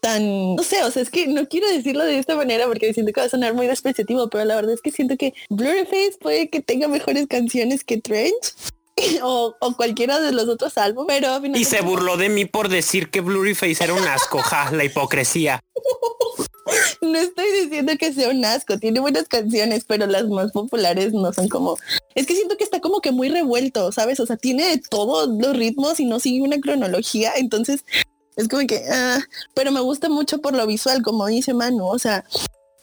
[0.00, 3.12] tan, no sé, o sea, es que no quiero decirlo de esta manera porque siento
[3.12, 6.48] que va a sonar muy despreciativo, pero la verdad es que siento que Blurryface puede
[6.48, 8.54] que tenga mejores canciones que Trench.
[9.22, 13.20] O, cualquiera de los otros álbumes, pero Y se burló de mí por decir que
[13.20, 15.60] Blurryface era un asco, ja, la hipocresía.
[17.00, 21.32] no estoy diciendo que sea un asco, tiene buenas canciones, pero las más populares no
[21.32, 21.76] son como...
[22.14, 24.20] Es que siento que está como que muy revuelto, ¿sabes?
[24.20, 27.84] O sea, tiene todos los ritmos y no sigue una cronología, entonces
[28.36, 29.20] es como que, ah,
[29.54, 32.24] pero me gusta mucho por lo visual, como dice Manu, o sea,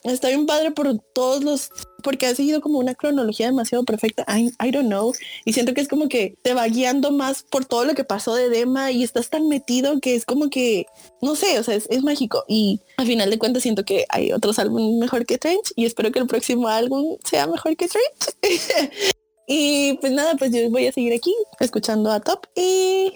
[0.04, 1.70] está bien padre por todos los,
[2.04, 5.14] porque ha seguido como una cronología demasiado perfecta, I, don't know,
[5.46, 8.36] y siento que es como que te va guiando más por todo lo que pasó
[8.36, 10.86] de Dema y estás tan metido que es como que,
[11.22, 12.44] no sé, o sea, es, es mágico.
[12.48, 16.12] Y al final de cuentas siento que hay otros álbumes mejor que Trench y espero
[16.12, 18.92] que el próximo álbum sea mejor que Trench.
[19.48, 23.14] y pues nada, pues yo voy a seguir aquí escuchando a Top y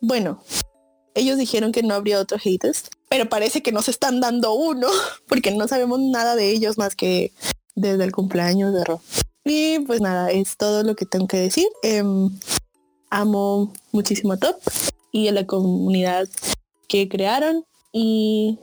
[0.00, 0.42] bueno,
[1.16, 4.88] ellos dijeron que no habría otro haters, pero parece que nos están dando uno,
[5.26, 7.32] porque no sabemos nada de ellos más que
[7.74, 9.00] desde el cumpleaños de Ro.
[9.42, 11.66] Y pues nada, es todo lo que tengo que decir.
[11.82, 12.28] Em,
[13.08, 14.56] amo muchísimo a Top
[15.12, 16.28] y a la comunidad
[16.88, 18.58] que crearon y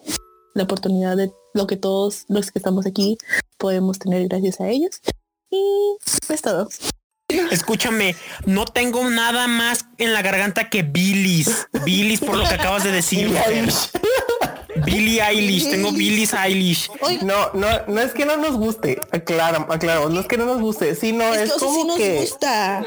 [0.54, 3.18] la oportunidad de lo que todos los que estamos aquí
[3.58, 5.02] podemos tener gracias a ellos.
[5.50, 6.70] Y pues todo.
[7.50, 11.68] Escúchame, no tengo nada más en la garganta que Billis.
[11.84, 13.34] Billis por lo que acabas de decir.
[14.86, 16.90] Billy Eilish, tengo Billis Eilish.
[17.22, 20.62] No, no, no es que no nos guste, aclaro, aclaro, no es que no nos
[20.62, 22.86] guste, sino es, es como nos que gusta.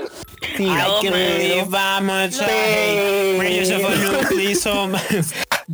[0.56, 2.40] Sí, hay que vamos.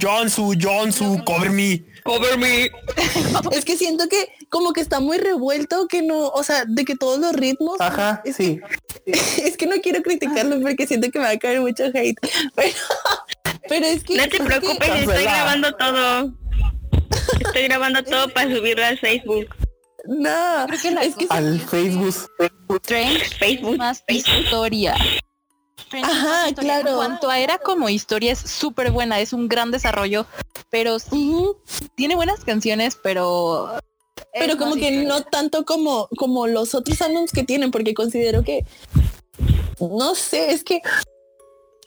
[0.01, 2.71] Johnsu, Johnsu, cover me, cover me.
[3.53, 6.97] Es que siento que como que está muy revuelto, que no, o sea, de que
[6.97, 7.81] todos los ritmos.
[7.81, 8.61] Ajá, sí.
[9.07, 12.17] es que no quiero criticarlo porque siento que me va a caer mucho hate,
[12.55, 12.77] pero,
[13.69, 14.17] pero es que...
[14.17, 16.33] No te preocupes, estoy grabando todo.
[17.41, 19.49] Estoy grabando todo para subirlo al Facebook.
[20.05, 22.29] No, creo que es que al Facebook.
[23.39, 23.77] Facebook.
[23.77, 24.97] Más historia.
[26.03, 26.89] Ajá, claro.
[26.89, 30.27] En cuanto a era como historia es súper buena, es un gran desarrollo,
[30.71, 31.35] pero sí,
[31.95, 33.79] tiene buenas canciones, pero
[34.33, 38.65] pero como que no tanto como como los otros álbumes que tienen porque considero que
[39.79, 40.81] no sé es que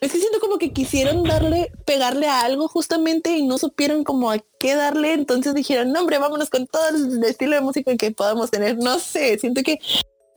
[0.00, 4.30] es que siento como que quisieron darle pegarle a algo justamente y no supieron como
[4.30, 8.10] a qué darle entonces dijeron no hombre vámonos con todo el estilo de música que
[8.10, 9.78] podamos tener no sé siento que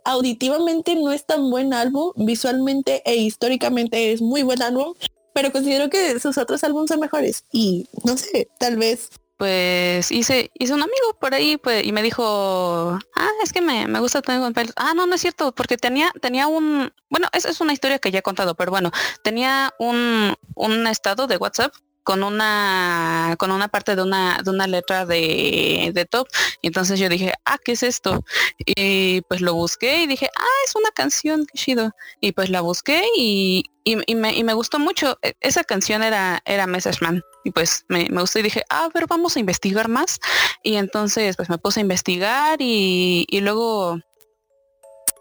[0.06, 4.93] auditivamente no es tan buen álbum visualmente e históricamente es muy buen álbum
[5.34, 10.52] pero considero que sus otros álbumes son mejores y no sé tal vez pues hice,
[10.54, 14.21] hice un amigo por ahí pues, y me dijo, ah, es que me, me gusta
[14.21, 14.73] tener Pilots.
[14.75, 18.12] Ah, no, no es cierto, porque tenía, tenía un, bueno, esa es una historia que
[18.12, 18.91] ya he contado, pero bueno,
[19.23, 21.73] tenía un, un estado de WhatsApp
[22.10, 26.28] con una con una parte de una de una letra de, de top.
[26.63, 28.26] Entonces yo dije ah qué es esto
[28.65, 32.62] y pues lo busqué y dije ah es una canción qué chido y pues la
[32.62, 35.19] busqué y, y, me, y me, gustó mucho.
[35.22, 38.89] E, esa canción era era Message Man y pues me, me, gustó y dije ah,
[38.91, 40.19] ver vamos a investigar más
[40.63, 44.00] y entonces pues me puse a investigar y, y luego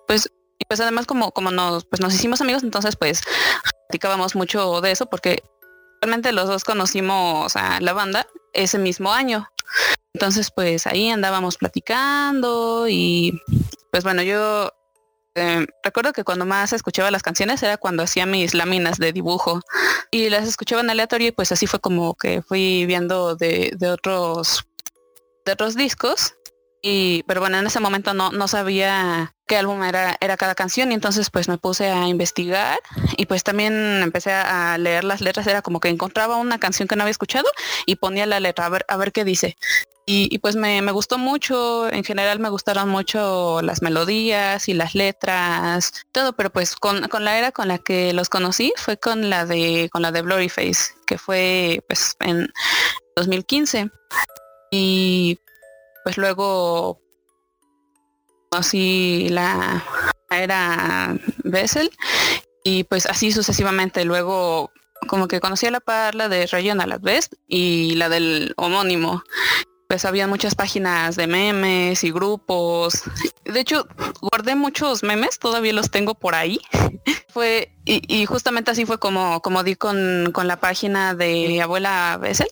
[0.06, 0.32] pues
[0.66, 3.20] pues además como como nos pues nos hicimos amigos entonces pues
[3.88, 5.42] platicábamos mucho de eso porque
[6.00, 9.48] realmente los dos conocimos a la banda ese mismo año.
[10.14, 13.40] Entonces, pues ahí andábamos platicando y
[13.90, 14.72] pues bueno, yo
[15.34, 19.60] eh, recuerdo que cuando más escuchaba las canciones era cuando hacía mis láminas de dibujo
[20.10, 23.90] y las escuchaba en aleatorio y pues así fue como que fui viendo de, de
[23.90, 24.66] otros
[25.44, 26.34] de otros discos
[26.82, 30.92] y pero bueno en ese momento no, no sabía qué álbum era, era cada canción
[30.92, 32.78] y entonces pues me puse a investigar
[33.16, 36.96] y pues también empecé a leer las letras, era como que encontraba una canción que
[36.96, 37.48] no había escuchado
[37.86, 39.56] y ponía la letra a ver, a ver qué dice.
[40.10, 45.92] Y, pues me, gustó mucho, en general me gustaron mucho las melodías y las letras,
[46.12, 49.90] todo, pero pues con, la era con la que los conocí fue con la de
[49.92, 52.50] con la de Blurryface, que fue pues en
[53.16, 53.90] 2015.
[54.70, 55.38] Y
[56.08, 57.02] pues luego
[58.50, 59.84] así la
[60.30, 61.90] era Bessel
[62.64, 64.72] y pues así sucesivamente luego
[65.06, 68.54] como que conocí a la par la de Rayon a la vez y la del
[68.56, 69.22] homónimo
[69.86, 73.02] pues había muchas páginas de memes y grupos.
[73.44, 73.86] De hecho,
[74.20, 76.60] guardé muchos memes, todavía los tengo por ahí.
[77.28, 82.48] fue, y, justamente así fue como, como di con, con la página de abuela Bessel.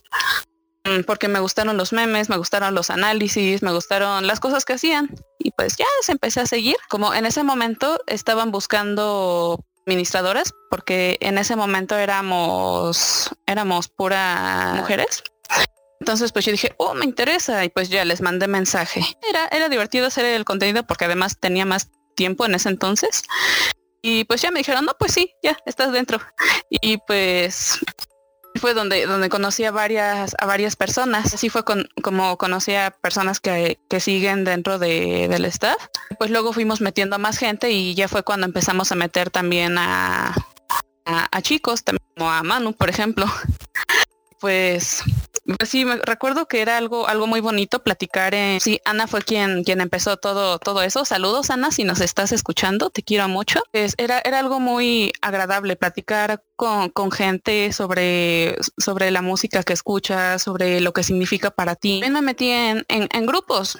[0.86, 4.74] Mm, porque me gustaron los memes, me gustaron los análisis, me gustaron las cosas que
[4.74, 5.10] hacían.
[5.38, 6.76] Y pues ya se empecé a seguir.
[6.88, 15.24] Como en ese momento estaban buscando administradoras, porque en ese momento éramos, éramos pura mujeres.
[16.00, 19.02] Entonces pues yo dije, oh, me interesa y pues ya les mandé mensaje.
[19.28, 23.22] Era, era divertido hacer el contenido porque además tenía más tiempo en ese entonces.
[24.02, 26.20] Y pues ya me dijeron, no, pues sí, ya estás dentro.
[26.70, 27.80] Y pues
[28.58, 31.34] fue donde, donde conocí a varias, a varias personas.
[31.34, 35.76] Así fue con, como conocí a personas que, que siguen dentro de, del staff.
[36.18, 39.78] Pues luego fuimos metiendo a más gente y ya fue cuando empezamos a meter también
[39.78, 40.34] a,
[41.04, 43.26] a, a chicos, también como a Manu, por ejemplo.
[44.38, 45.02] Pues
[45.58, 48.34] pues sí, recuerdo que era algo, algo muy bonito platicar.
[48.34, 51.04] En, sí, Ana fue quien, quien empezó todo, todo eso.
[51.04, 53.62] Saludos, Ana, si nos estás escuchando, te quiero mucho.
[53.72, 60.42] Era, era algo muy agradable platicar con, con gente sobre, sobre la música que escuchas,
[60.42, 62.00] sobre lo que significa para ti.
[62.00, 63.78] También me metí en, en, grupos.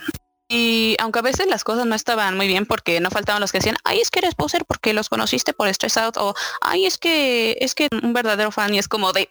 [0.49, 3.59] Y aunque a veces las cosas no estaban muy bien porque no faltaban los que
[3.59, 6.99] decían, ay, es que eres poser porque los conociste por Stress Out o ay, es
[6.99, 9.29] que es que un verdadero fan y es como de,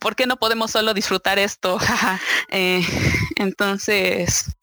[0.00, 1.78] ¿por qué no podemos solo disfrutar esto?
[2.54, 2.82] Eh,
[3.36, 4.54] entonces,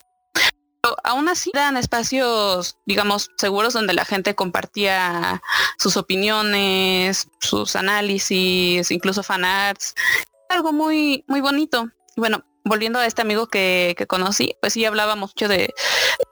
[1.03, 5.41] aún así eran espacios, digamos, seguros donde la gente compartía
[5.79, 9.95] sus opiniones, sus análisis, incluso fanarts.
[10.49, 11.89] Algo muy, muy bonito.
[12.15, 15.73] Bueno, volviendo a este amigo que, que, conocí, pues sí hablaba mucho de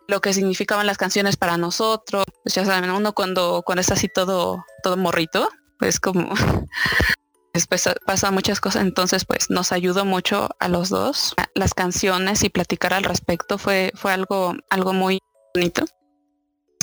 [0.08, 2.26] lo que significaban las canciones para nosotros.
[2.44, 5.50] Pues ya saben, uno cuando, cuando está así todo, todo morrito,
[5.80, 6.34] pues como
[7.58, 11.34] después pasa muchas cosas, entonces pues nos ayudó mucho a los dos.
[11.56, 15.20] Las canciones y platicar al respecto fue, fue algo, algo muy
[15.54, 15.86] bonito.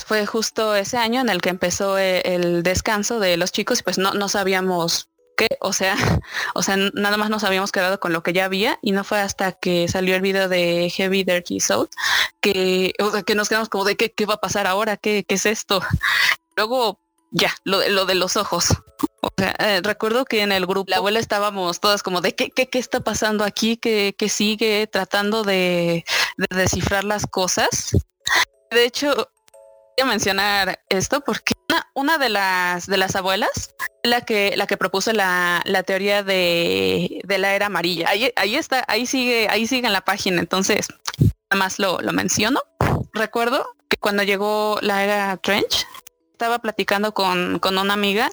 [0.05, 3.83] Fue justo ese año en el que empezó e, el, descanso de los chicos y
[3.85, 5.97] pues no, no sabíamos qué, o sea,
[6.55, 9.21] o sea, nada más nos habíamos quedado con lo que ya había y no fue
[9.21, 11.89] hasta que salió el video de Heavy Dirty Soul
[12.41, 12.93] que,
[13.25, 15.81] que nos quedamos como de qué, qué va a pasar ahora, qué, qué es esto.
[16.57, 16.99] Luego
[17.31, 18.69] ya, lo de los ojos.
[19.25, 22.51] O sea, eh, recuerdo que en el grupo la abuela estábamos todas como de qué,
[22.51, 26.05] qué, qué está pasando aquí, qué, qué sigue, tratando de,
[26.51, 27.97] descifrar las cosas.
[28.71, 34.21] De hecho, voy a mencionar esto porque una, una, de las de las abuelas la
[34.21, 38.09] que la que propuso la, la teoría de, de, la era amarilla.
[38.11, 40.41] Ahí, ahí está, ahí sigue, ahí sigue en la página.
[40.41, 40.89] Entonces,
[41.51, 42.61] nada más lo, lo menciono.
[43.15, 45.87] Recuerdo que cuando llegó la era Trench,
[46.35, 48.29] estaba platicando con, con una amiga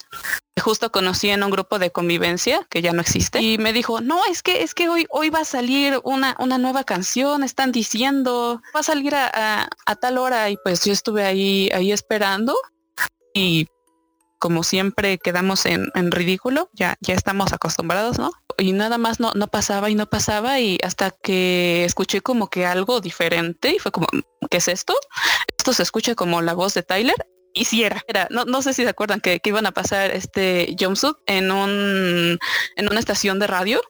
[0.56, 4.02] que justo conocí en un grupo de convivencia que ya no existe y me dijo,
[4.02, 7.72] no, es que es que hoy, hoy va a salir una, una nueva canción, están
[7.72, 12.58] diciendo, va a salir a, a, tal hora y pues yo estuve ahí, ahí esperando
[13.36, 13.68] y
[14.40, 18.32] como siempre quedamos en, en, ridículo, ya, ya estamos acostumbrados, ¿no?
[18.58, 22.66] Y nada más no, no pasaba y no pasaba y hasta que escuché como que
[22.66, 24.08] algo diferente y fue como,
[24.50, 24.96] ¿qué es esto?
[25.56, 28.04] Esto se escucha como la voz de Tyler hiciera.
[28.08, 31.52] Era, no, no sé si se acuerdan que, que iban a pasar este jumpsuit en
[31.52, 32.40] un
[32.76, 33.82] en una estación de radio.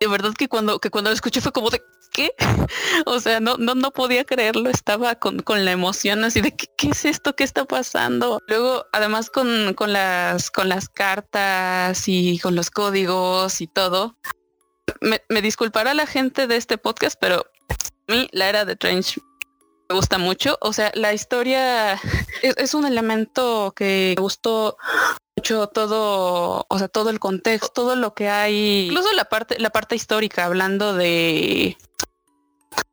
[0.00, 1.82] De verdad que cuando que cuando lo escuché fue como de
[2.12, 2.32] ¿qué?
[3.06, 6.88] O sea, no, no, no podía creerlo, estaba con, con la emoción así de ¿qué,
[6.88, 7.34] es esto?
[7.34, 8.40] ¿Qué está pasando?
[8.48, 14.16] Luego, además con, con las con las cartas y con los códigos y todo.
[15.00, 17.44] Me, me disculpará la gente de este podcast, pero
[18.08, 19.18] a mí la era de Trench
[19.88, 20.58] me gusta mucho.
[20.60, 21.94] O sea, la historia
[22.42, 24.76] es, un elemento que me gustó
[25.36, 29.70] mucho todo, o sea, todo el contexto, todo lo que hay, incluso la parte, la
[29.70, 31.76] parte histórica, hablando de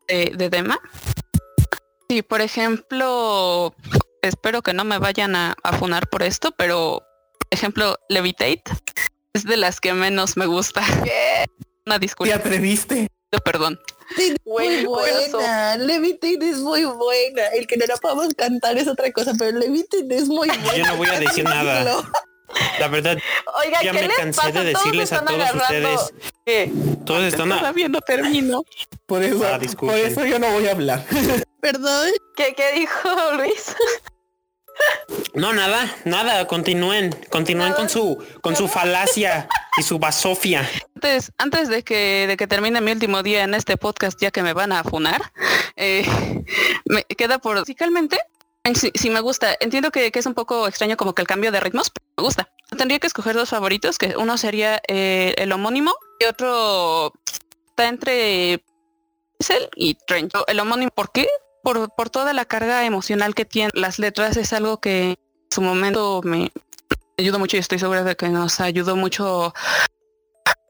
[0.07, 0.79] de, de tema.
[2.09, 3.73] Sí, por ejemplo,
[4.21, 7.01] espero que no me vayan a, a funar por esto, pero
[7.39, 8.63] por ejemplo, Levitate
[9.33, 10.83] es de las que menos me gusta.
[11.85, 12.33] Una disculpa.
[12.33, 13.07] ¿Te atreviste?
[13.43, 13.79] Perdón.
[14.45, 15.77] Muy buena.
[15.77, 17.47] Levitate es muy buena.
[17.53, 20.75] El que no la podamos cantar es otra cosa, pero Levitate es muy buena.
[20.75, 22.03] Yo no voy a decir nada.
[22.79, 23.17] La verdad,
[23.65, 24.59] Oiga, ya ¿qué me les cansé pasa?
[24.59, 26.13] de decirles a están todos agarrando- ustedes.
[26.45, 26.71] ¿Qué?
[27.05, 28.63] Todos están a- Todavía no termino.
[29.07, 31.03] Por eso, Ah, por eso yo no voy a hablar.
[31.61, 32.09] Perdón.
[32.37, 33.75] ¿Qué, qué dijo Luis?
[35.33, 39.47] No, nada, nada, continúen, continúen con su con su falacia
[39.77, 40.69] y su basofia.
[40.95, 44.43] Antes, antes de que de que termine mi último día en este podcast, ya que
[44.43, 45.21] me van a funar,
[45.75, 46.05] eh,
[46.85, 48.17] me queda por musicalmente.
[48.95, 49.55] Sí me gusta.
[49.59, 52.23] Entiendo que, que es un poco extraño como que el cambio de ritmos, pero me
[52.23, 52.49] gusta.
[52.75, 57.13] Tendría que escoger dos favoritos, que uno sería eh, el homónimo y otro
[57.69, 58.63] está entre
[59.37, 60.31] Pixel y Trench.
[60.47, 61.27] El homónimo, ¿por qué?
[61.65, 65.17] Por, por toda la carga emocional que tienen las letras, es algo que en
[65.49, 66.51] su momento me
[67.17, 69.51] ayudó mucho y estoy segura de que nos ayudó mucho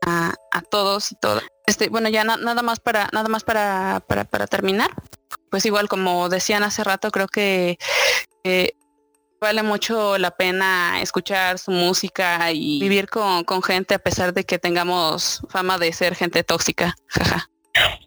[0.05, 1.43] a, a todos y todas.
[1.67, 4.89] Este, bueno, ya na- nada más para nada más para, para, terminar.
[5.51, 7.77] Pues igual como decían hace rato, creo que
[9.41, 14.45] vale mucho la pena escuchar su música y vivir con, con gente a pesar de
[14.45, 16.95] que tengamos fama de ser gente tóxica.
[17.07, 17.49] Jaja.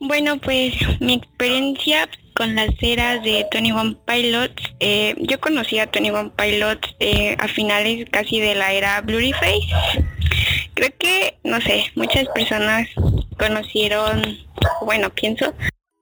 [0.00, 5.88] Bueno, pues mi experiencia con las eras de Tony One Pilots, eh, yo conocí a
[5.88, 9.68] Tony One Pilots eh, a finales casi de la era Blurry Face.
[10.74, 12.88] Creo que, no sé, muchas personas
[13.38, 14.38] conocieron,
[14.82, 15.52] bueno, pienso,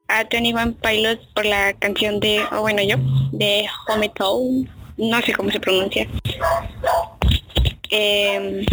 [0.08, 2.96] a Tony One Pilots por la canción de, o bueno, yo,
[3.32, 6.06] de Hometown, no sé cómo se pronuncia.
[7.90, 8.64] Em,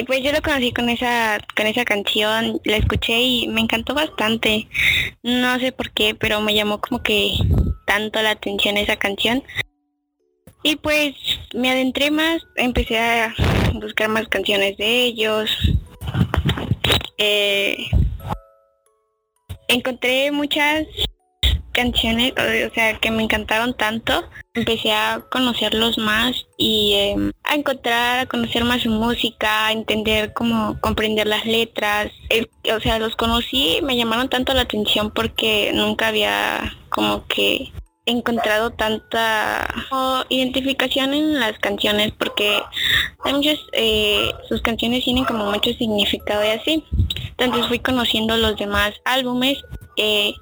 [0.00, 3.92] y pues yo lo conocí con esa, con esa canción, la escuché y me encantó
[3.92, 4.66] bastante.
[5.22, 7.34] No sé por qué, pero me llamó como que
[7.86, 9.44] tanto la atención esa canción.
[10.62, 11.12] Y pues
[11.52, 13.34] me adentré más, empecé a
[13.74, 15.50] buscar más canciones de ellos.
[17.18, 17.76] Eh,
[19.68, 20.86] encontré muchas
[21.80, 22.32] canciones,
[22.70, 24.12] o sea, que me encantaron tanto.
[24.54, 30.32] Empecé a conocerlos más y eh, a encontrar, a conocer más su música, a entender
[30.34, 32.12] cómo comprender las letras.
[32.28, 37.72] El- o sea, los conocí, me llamaron tanto la atención porque nunca había como que
[38.06, 39.68] encontrado tanta
[40.28, 42.60] identificación en las canciones porque
[43.24, 46.84] hay muchas, eh, sus canciones tienen como mucho significado y así.
[47.38, 49.56] Entonces fui conociendo los demás álbumes.
[49.96, 50.32] eh,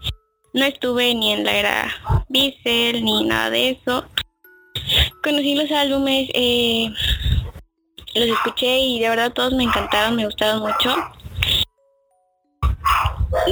[0.55, 1.88] no estuve ni en la era
[2.28, 4.05] Diesel ni nada de eso.
[5.22, 6.90] Conocí los álbumes, eh,
[8.14, 10.94] los escuché y de verdad todos me encantaron, me gustaron mucho.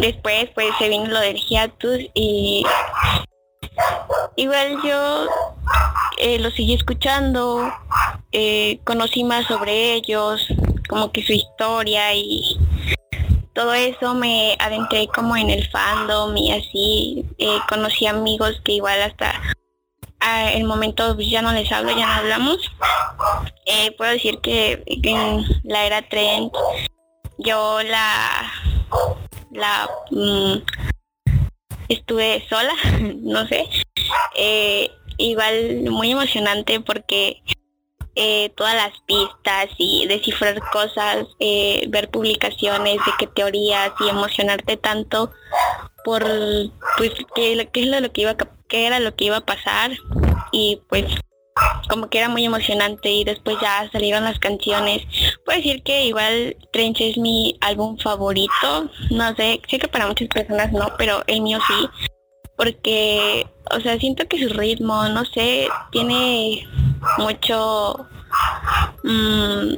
[0.01, 2.65] Después pues se vino lo del hiatus y
[4.37, 5.27] igual yo
[6.19, 7.71] eh, los seguí escuchando,
[8.33, 10.47] eh, conocí más sobre ellos,
[10.89, 12.59] como que su historia y
[13.57, 19.01] todo eso me adentré como en el fandom y así eh, conocí amigos que igual
[19.01, 19.33] hasta
[20.21, 22.59] a el momento ya no les hablo, ya no hablamos.
[23.65, 26.53] Eh, puedo decir que en la era trend
[27.39, 28.53] yo la
[29.53, 30.57] la mm,
[31.89, 32.75] estuve sola,
[33.23, 33.67] no sé.
[34.37, 37.43] Eh, igual muy emocionante porque
[38.17, 44.77] eh, todas las pistas y descifrar cosas, eh, ver publicaciones de qué teorías y emocionarte
[44.77, 45.31] tanto
[46.05, 46.25] por
[46.97, 48.35] pues qué, qué es lo que iba
[48.69, 49.93] qué era lo que iba a pasar.
[50.51, 51.05] Y pues
[51.89, 55.03] como que era muy emocionante y después ya salieron las canciones.
[55.45, 60.29] Puedo decir que igual Trench es mi álbum favorito, no sé, sé que para muchas
[60.29, 61.89] personas no, pero el mío sí,
[62.57, 66.67] porque, o sea, siento que su ritmo, no sé, tiene
[67.19, 68.07] mucho...
[69.05, 69.77] mm,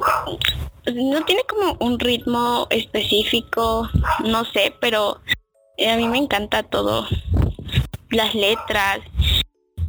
[0.93, 3.89] no tiene como un ritmo específico,
[4.25, 5.21] no sé, pero
[5.77, 7.07] eh, a mí me encanta todo.
[8.09, 8.99] Las letras,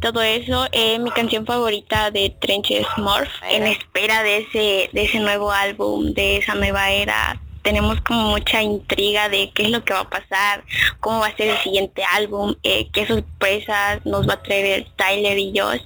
[0.01, 0.67] todo eso.
[0.73, 3.31] Eh, mi canción favorita de Trench es Morph.
[3.49, 8.63] En espera de ese, de ese nuevo álbum, de esa nueva era, tenemos como mucha
[8.63, 10.65] intriga de qué es lo que va a pasar,
[11.01, 15.39] cómo va a ser el siguiente álbum, eh, qué sorpresas nos va a traer Tyler
[15.39, 15.83] y Josh.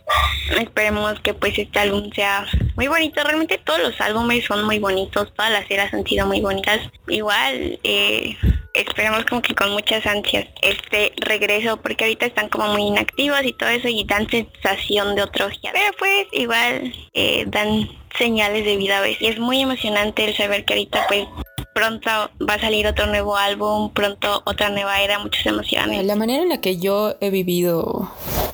[0.58, 2.46] Esperemos que pues este álbum sea
[2.76, 3.22] muy bonito.
[3.22, 6.80] Realmente todos los álbumes son muy bonitos, todas las eras han sido muy bonitas.
[7.08, 8.36] Igual, eh,
[8.74, 13.52] esperamos como que con muchas ansias este regreso porque ahorita están como muy inactivos y
[13.52, 15.72] todo eso y dan sensación de otros ya.
[15.72, 19.22] Pero pues igual eh, dan señales de vida a veces.
[19.22, 21.26] Y es muy emocionante el saber que ahorita pues
[21.74, 26.06] pronto va a salir otro nuevo álbum, pronto otra nueva era, muchas emociones.
[26.06, 28.10] La manera en la que yo he vivido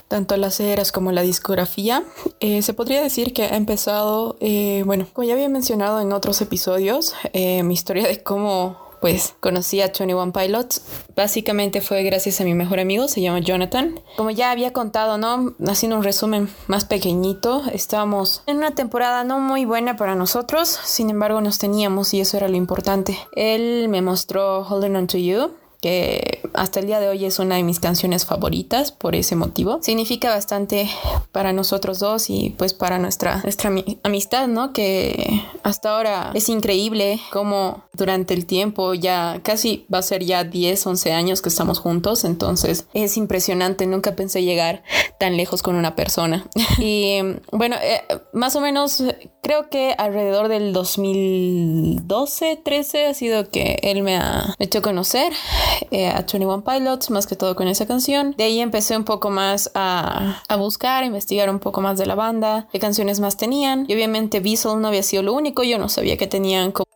[0.09, 2.03] tanto las eras como la discografía,
[2.41, 6.41] eh, se podría decir que ha empezado, eh, bueno, como ya había mencionado en otros
[6.41, 10.83] episodios, eh, mi historia de cómo pues conocí a 21 Pilots.
[11.17, 14.01] Básicamente fue gracias a mi mejor amigo, se llama Jonathan.
[14.17, 15.55] Como ya había contado, ¿no?
[15.67, 21.11] Haciendo un resumen más pequeñito, estábamos en una temporada no muy buena para nosotros, sin
[21.11, 23.19] embargo nos teníamos y eso era lo importante.
[23.33, 27.57] Él me mostró Holding On To You, que hasta el día de hoy es una
[27.57, 29.79] de mis canciones favoritas por ese motivo.
[29.83, 30.89] Significa bastante
[31.33, 33.73] para nosotros dos y pues para nuestra, nuestra
[34.03, 34.73] amistad, ¿no?
[34.73, 40.45] Que hasta ahora es increíble cómo durante el tiempo ya casi va a ser ya
[40.45, 44.83] 10, 11 años que estamos juntos, entonces es impresionante, nunca pensé llegar
[45.19, 46.47] tan lejos con una persona.
[46.79, 47.19] y
[47.53, 48.03] bueno, eh,
[48.33, 49.03] más o menos
[49.43, 55.33] creo que alrededor del 2012, 13 ha sido que él me ha hecho conocer
[55.91, 58.35] eh, a 21 Pilots, más que todo con esa canción.
[58.37, 62.07] De ahí empecé un poco más a, a buscar, a investigar un poco más de
[62.07, 63.85] la banda, qué canciones más tenían.
[63.89, 66.90] Y obviamente Visual no había sido lo único, yo no sabía que tenían como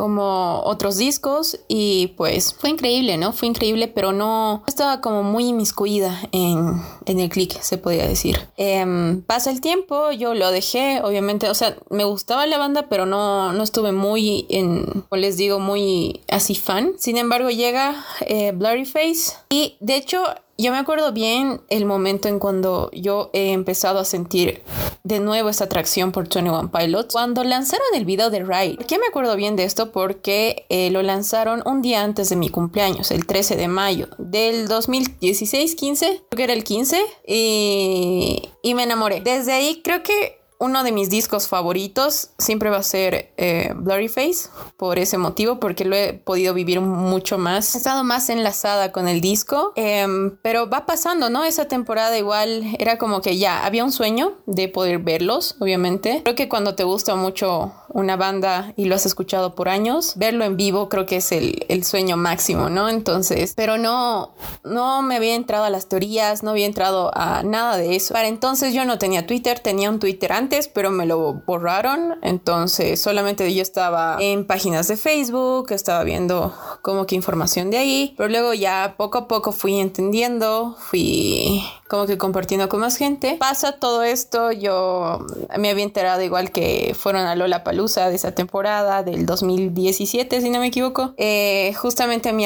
[0.00, 3.34] como otros discos y pues fue increíble, ¿no?
[3.34, 8.48] Fue increíble, pero no estaba como muy inmiscuida en, en el click, se podría decir.
[8.56, 13.04] Em, pasa el tiempo, yo lo dejé, obviamente, o sea, me gustaba la banda, pero
[13.04, 16.94] no, no estuve muy en, como les digo, muy así fan.
[16.96, 20.24] Sin embargo, llega eh, Blurry Face y de hecho
[20.62, 24.62] yo me acuerdo bien el momento en cuando yo he empezado a sentir
[25.04, 27.12] de nuevo esta atracción por 21 Pilots.
[27.12, 28.76] Cuando lanzaron el video de Ride.
[28.76, 29.92] ¿Por qué me acuerdo bien de esto?
[29.92, 34.68] Porque eh, lo lanzaron un día antes de mi cumpleaños, el 13 de mayo del
[34.68, 39.20] 2016, 15, creo que era el 15, y, y me enamoré.
[39.20, 44.08] Desde ahí creo que uno de mis discos favoritos siempre va a ser eh, Blurry
[44.08, 47.74] Face por ese motivo, porque lo he podido vivir mucho más.
[47.74, 51.44] He estado más enlazada con el disco, em, pero va pasando, ¿no?
[51.44, 56.20] Esa temporada igual era como que ya había un sueño de poder verlos, obviamente.
[56.24, 60.44] Creo que cuando te gusta mucho una banda y lo has escuchado por años, verlo
[60.44, 62.90] en vivo creo que es el, sueño máximo, ¿no?
[62.90, 64.34] Entonces, pero no,
[64.64, 68.12] no me había entrado a las teorías, no había entrado a nada de eso.
[68.12, 72.18] Para entonces yo no tenía Twitter, tenía un Twitter antes pero me lo borraron.
[72.22, 78.14] Entonces solamente yo estaba en páginas de Facebook, estaba viendo como que información de ahí.
[78.16, 83.36] Pero luego ya poco a poco fui entendiendo, fui como que compartiendo con más gente.
[83.38, 85.18] Pasa todo esto, yo
[85.58, 90.50] me había enterado igual que fueron a Lola Palusa de esa temporada del 2017, si
[90.50, 91.14] no me equivoco.
[91.16, 92.44] Eh, justamente mi,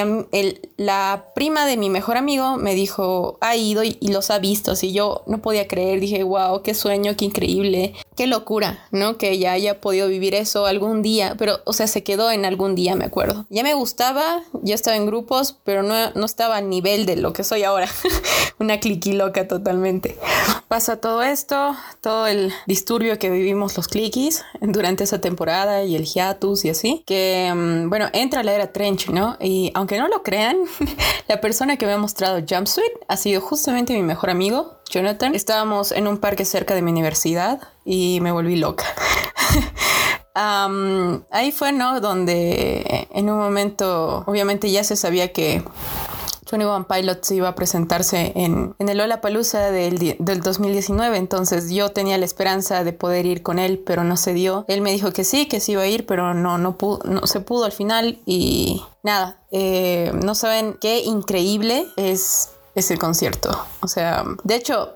[0.77, 4.73] la prima de mi mejor amigo me dijo, ha ido y, y los ha visto.
[4.73, 9.19] Así yo no podía creer, dije, wow, qué sueño, qué increíble qué locura, ¿no?
[9.19, 12.75] Que ella haya podido vivir eso algún día, pero, o sea, se quedó en algún
[12.75, 13.47] día, me acuerdo.
[13.51, 17.33] Ya me gustaba, ya estaba en grupos, pero no, no estaba a nivel de lo
[17.33, 17.89] que soy ahora.
[18.59, 20.17] Una cliqui loca totalmente.
[20.69, 26.05] Pasa todo esto, todo el disturbio que vivimos los cliquis durante esa temporada y el
[26.05, 29.37] hiatus y así, que, mm, bueno, entra la era trench, ¿no?
[29.41, 30.57] Y aunque no lo crean,
[31.29, 35.35] la persona que me ha mostrado Jumpsuit ha sido justamente mi mejor amigo, Jonathan.
[35.35, 38.85] Estábamos en un parque cerca de mi universidad y me volví loca.
[40.35, 42.01] ahí fue, ¿no?
[42.01, 45.63] Donde en un momento, obviamente ya se sabía que
[46.51, 51.17] 21 Pilots iba a presentarse en, en el Lola Palusa del, del 2019.
[51.17, 54.65] Entonces yo tenía la esperanza de poder ir con él, pero no se dio.
[54.69, 57.41] Él me dijo que sí, que sí iba a ir, pero no, no, no se
[57.41, 58.19] pudo al final.
[58.25, 63.67] Y nada, eh, no saben qué increíble es ese concierto.
[63.81, 64.95] O sea, de hecho,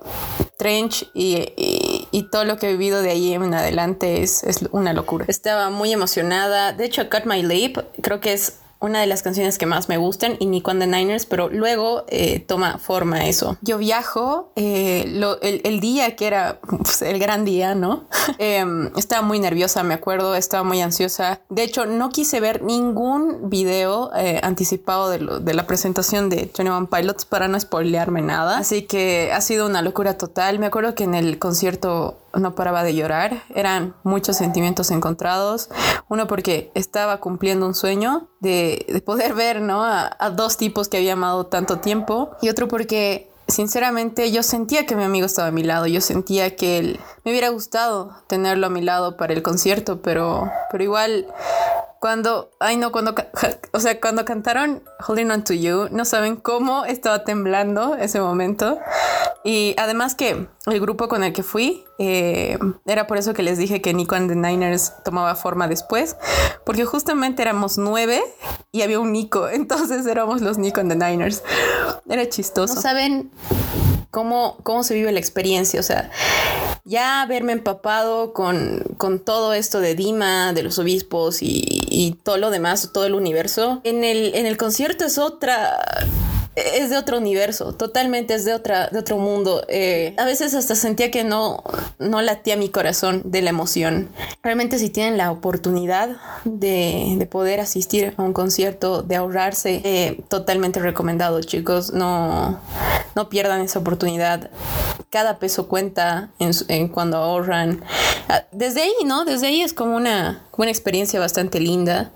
[0.57, 4.93] Trench y, y, todo lo que he vivido de ahí en adelante es, es, una
[4.93, 5.25] locura.
[5.27, 6.73] Estaba muy emocionada.
[6.73, 9.97] De hecho, Cut My Lip creo que es una de las canciones que más me
[9.97, 13.57] gustan y Nico and the Niners, pero luego eh, toma forma eso.
[13.61, 18.05] Yo viajo eh, lo, el, el, día que era pues, el gran día, ¿no?
[18.39, 18.63] eh,
[18.95, 21.41] estaba muy nerviosa, me acuerdo, estaba muy ansiosa.
[21.49, 26.37] De hecho, no quise ver ningún video eh, anticipado de, lo, de, la presentación de
[26.37, 28.57] 21 Pilots para no spoilearme nada.
[28.59, 30.59] Así que ha sido una locura total.
[30.59, 33.43] Me acuerdo que en el concierto no paraba de llorar.
[33.53, 35.69] Eran muchos sentimientos encontrados.
[36.09, 39.83] Uno porque estaba cumpliendo un sueño de, de poder ver ¿no?
[39.83, 42.31] A, dos tipos que había amado tanto tiempo.
[42.41, 45.87] Y otro porque sinceramente yo sentía que mi amigo estaba a mi lado.
[45.87, 50.49] Yo sentía que él, me hubiera gustado tenerlo a mi lado para el concierto, pero,
[50.71, 51.27] pero igual
[51.99, 53.13] Cuando, ay no, cuando,
[53.73, 58.79] o sea, cuando cantaron Holding On To You, no saben cómo estaba temblando ese momento.
[59.43, 63.57] Y además que el grupo con el que fui, eh, era por eso que les
[63.57, 66.15] dije que Nico and the Niners tomaba forma después,
[66.65, 68.23] porque justamente éramos nueve
[68.71, 71.43] y había un Nico, entonces éramos los Nico and the Niners.
[72.07, 72.75] Era chistoso.
[72.75, 73.31] No saben
[74.09, 76.09] cómo, cómo se vive la experiencia, o sea,
[76.83, 81.78] ya haberme empapado con, con todo esto de Dima, de los obispos y,
[82.23, 85.77] todo lo demás, todo el universo, en el, en el concierto es otra
[86.75, 89.63] es de otro universo, totalmente es de otra, de otro mundo.
[89.67, 91.63] Eh, a veces hasta sentía que no,
[91.99, 94.09] no latía mi corazón de la emoción.
[94.43, 100.21] Realmente si tienen la oportunidad de, de poder asistir a un concierto, de ahorrarse, eh,
[100.29, 101.93] totalmente recomendado, chicos.
[101.93, 102.59] No,
[103.15, 104.49] no pierdan esa oportunidad.
[105.09, 107.83] Cada peso cuenta en, cuando ahorran.
[108.27, 109.25] Ah, desde ahí, ¿no?
[109.25, 112.11] Desde ahí es como una, una experiencia bastante linda.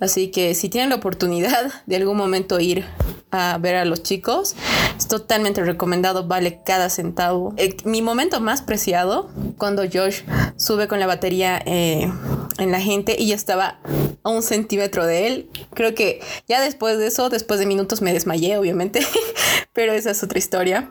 [0.00, 2.84] Así que si tienen la oportunidad de algún momento ir
[3.30, 4.56] a ver a los chicos,
[4.96, 7.54] es totalmente recomendado, vale cada centavo.
[7.56, 10.22] Eh, mi momento más preciado, cuando Josh
[10.56, 12.10] sube con la batería eh,
[12.58, 13.78] en la gente y yo estaba
[14.22, 15.50] a un centímetro de él.
[15.74, 19.00] Creo que ya después de eso, después de minutos me desmayé, obviamente,
[19.72, 20.90] pero esa es otra historia.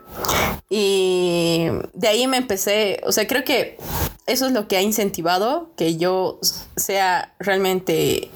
[0.68, 3.76] Y de ahí me empecé, o sea, creo que
[4.26, 6.38] eso es lo que ha incentivado que yo
[6.76, 8.30] sea realmente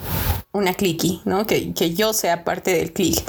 [0.53, 1.47] una clicky, ¿no?
[1.47, 3.23] Que, que yo sea parte del click.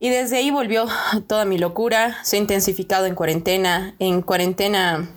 [0.00, 0.86] Y desde ahí volvió
[1.26, 3.94] toda mi locura, se ha intensificado en cuarentena.
[3.98, 5.08] En cuarentena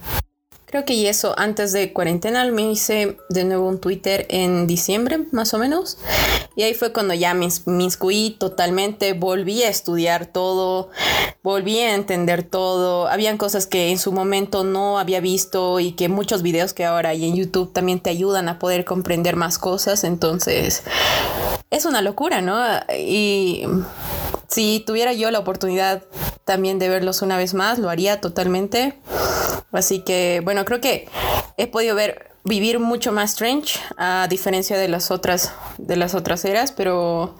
[0.71, 5.25] Creo que y eso, antes de cuarentena me hice de nuevo un Twitter en diciembre,
[5.33, 5.97] más o menos.
[6.55, 10.89] Y ahí fue cuando ya me, inscribí totalmente, volví a estudiar todo,
[11.43, 13.09] volví a entender todo.
[13.09, 17.09] Habían cosas que en su momento no había visto y que muchos videos que ahora
[17.09, 20.05] hay en YouTube también te ayudan a poder comprender más cosas.
[20.05, 20.83] Entonces,
[21.69, 22.63] es una locura, ¿no?
[22.97, 23.65] Y
[24.51, 26.03] si tuviera yo la oportunidad
[26.45, 28.99] también de verlos una vez más, lo haría totalmente.
[29.71, 31.07] Así que, bueno, creo que
[31.57, 36.43] he podido ver vivir mucho más Strange a diferencia de las otras de las otras
[36.43, 37.35] eras, pero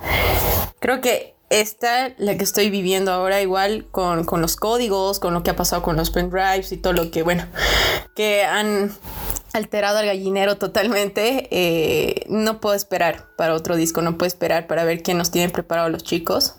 [0.79, 5.49] creo que esta, la que estoy viviendo ahora, igual con, los códigos, con lo que
[5.49, 7.45] ha pasado con los pendrives y todo lo que, bueno,
[8.15, 8.89] que han
[9.51, 11.49] alterado al gallinero totalmente.
[11.51, 15.51] Eh, no puedo esperar para otro disco, no puedo esperar para ver qué nos tienen
[15.51, 16.55] preparado los chicos.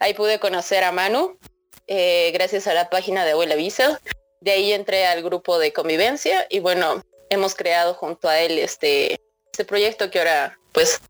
[0.00, 1.38] Ahí pude conocer a Manu,
[1.86, 4.00] eh, gracias a la página de Abuela Visa.
[4.40, 9.20] De ahí entré al grupo de convivencia y bueno, hemos creado junto a él este,
[9.50, 11.00] este proyecto que ahora pues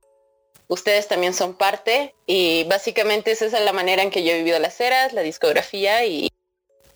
[0.68, 2.14] ustedes también son parte.
[2.26, 6.06] Y básicamente esa es la manera en que yo he vivido las eras, la discografía
[6.06, 6.30] y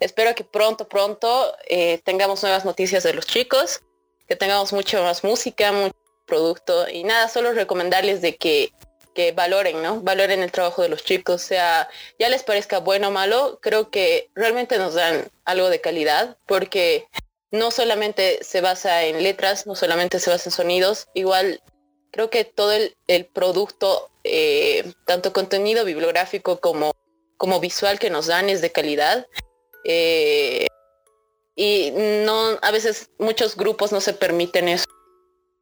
[0.01, 3.83] espero que pronto, pronto eh, tengamos nuevas noticias de los chicos,
[4.27, 5.95] que tengamos mucho más música, mucho
[6.27, 6.89] producto.
[6.89, 8.73] Y nada, solo recomendarles de que
[9.15, 10.01] que valoren, ¿no?
[10.01, 11.89] Valoren el trabajo de los chicos, sea,
[12.19, 17.07] ya les parezca bueno o malo, creo que realmente nos dan algo de calidad, porque
[17.51, 21.61] no solamente se basa en letras, no solamente se basa en sonidos, igual
[22.13, 26.93] creo que todo el, producto, eh, tanto contenido bibliográfico como,
[27.37, 29.27] como visual que nos dan es de calidad.
[29.85, 30.67] Eh,
[31.57, 31.91] y
[32.25, 34.85] no, a veces muchos grupos no se permiten eso.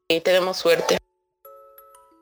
[0.09, 0.99] Y tenemos suerte.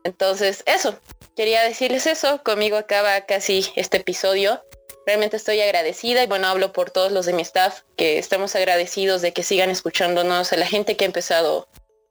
[0.04, 0.98] Entonces, eso,
[1.36, 2.42] quería decirles eso.
[2.42, 4.62] Conmigo acaba casi este episodio.
[5.06, 9.22] Realmente estoy agradecida y bueno, hablo por todos los de mi staff que estamos agradecidos
[9.22, 11.68] de que sigan escuchándonos, a la gente que ha empezado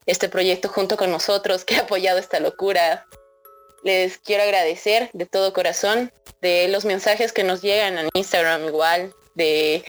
[0.08, 3.06] este proyecto junto con nosotros, que ha apoyado esta locura.
[3.84, 6.12] Les quiero agradecer de todo corazón
[6.42, 9.84] de los mensajes que nos llegan en Instagram igual, de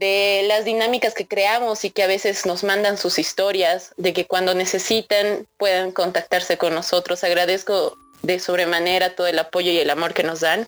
[0.00, 4.26] de las dinámicas que creamos y que a veces nos mandan sus historias, de que
[4.26, 7.22] cuando necesiten puedan contactarse con nosotros.
[7.22, 10.66] Agradezco de sobremanera todo el apoyo y el amor que nos dan.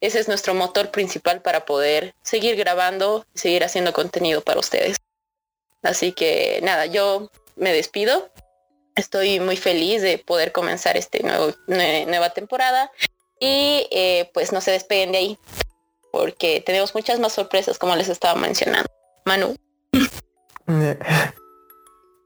[0.00, 4.96] Ese es nuestro motor principal para poder seguir grabando seguir haciendo contenido para ustedes.
[5.84, 8.30] Así que nada, yo me despido.
[8.96, 12.90] Estoy muy feliz de poder comenzar nuevo, nueva temporada
[13.38, 15.38] y eh, pues no se despeguen de ahí
[16.12, 18.88] porque tenemos muchas más sorpresas como les estaba mencionando.
[19.24, 19.56] Manu.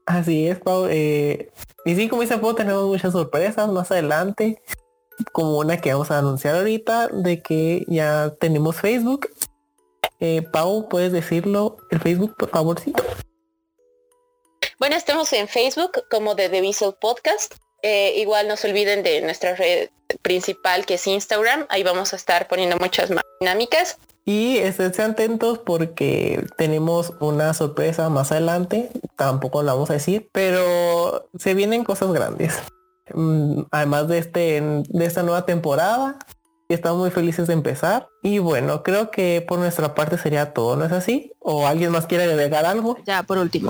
[0.05, 0.87] Así es, Pau.
[0.89, 1.51] Eh,
[1.85, 4.61] y sí, como dice Pau, tenemos muchas sorpresas más adelante,
[5.31, 9.29] como una que vamos a anunciar ahorita, de que ya tenemos Facebook.
[10.19, 11.77] Eh, Pau, ¿puedes decirlo?
[11.89, 13.03] El Facebook, por favorcito.
[14.79, 17.55] Bueno, estamos en Facebook como The Visual Podcast.
[17.81, 19.89] Eh, igual no se olviden de nuestra red
[20.21, 21.65] principal que es Instagram.
[21.69, 23.97] Ahí vamos a estar poniendo muchas más dinámicas.
[24.25, 28.89] Y estén atentos porque tenemos una sorpresa más adelante.
[29.15, 32.53] Tampoco la vamos a decir, pero se vienen cosas grandes.
[33.13, 36.19] mm, además de, este, de esta nueva temporada.
[36.67, 38.09] Y estamos muy felices de empezar.
[38.21, 41.31] Y bueno, creo que por nuestra parte sería todo, ¿no es así?
[41.39, 42.97] ¿O alguien más quiere agregar algo?
[43.05, 43.69] Ya, por último.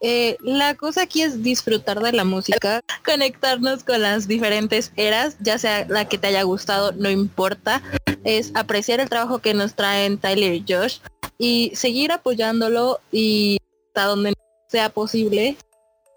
[0.00, 5.58] Eh, la cosa aquí es disfrutar de la música, conectarnos con las diferentes eras, ya
[5.58, 7.82] sea la que te haya gustado, no importa.
[8.24, 10.98] Es apreciar el trabajo que nos traen Tyler y Josh
[11.36, 14.34] y seguir apoyándolo y hasta donde
[14.68, 15.56] sea posible.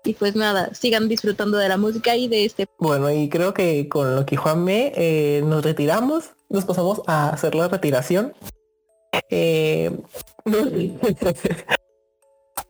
[0.03, 2.65] Y pues nada, sigan disfrutando de la música y de este.
[2.79, 7.29] Bueno, y creo que con lo que Juan me eh, nos retiramos, nos pasamos a
[7.29, 8.33] hacer la retiración.
[9.29, 9.91] Eh,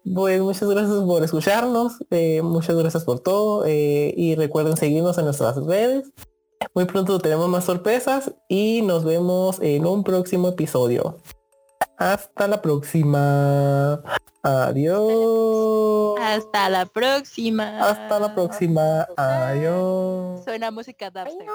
[0.04, 5.26] Pues muchas gracias por escucharnos, eh, muchas gracias por todo eh, y recuerden seguirnos en
[5.26, 6.12] nuestras redes.
[6.74, 11.18] Muy pronto tenemos más sorpresas y nos vemos en un próximo episodio.
[11.98, 14.02] Hasta la próxima.
[14.44, 16.20] Adiós.
[16.20, 17.90] Hasta la próxima.
[17.90, 19.08] Hasta la próxima.
[19.16, 20.44] Adiós.
[20.44, 21.48] Suena música dubstep.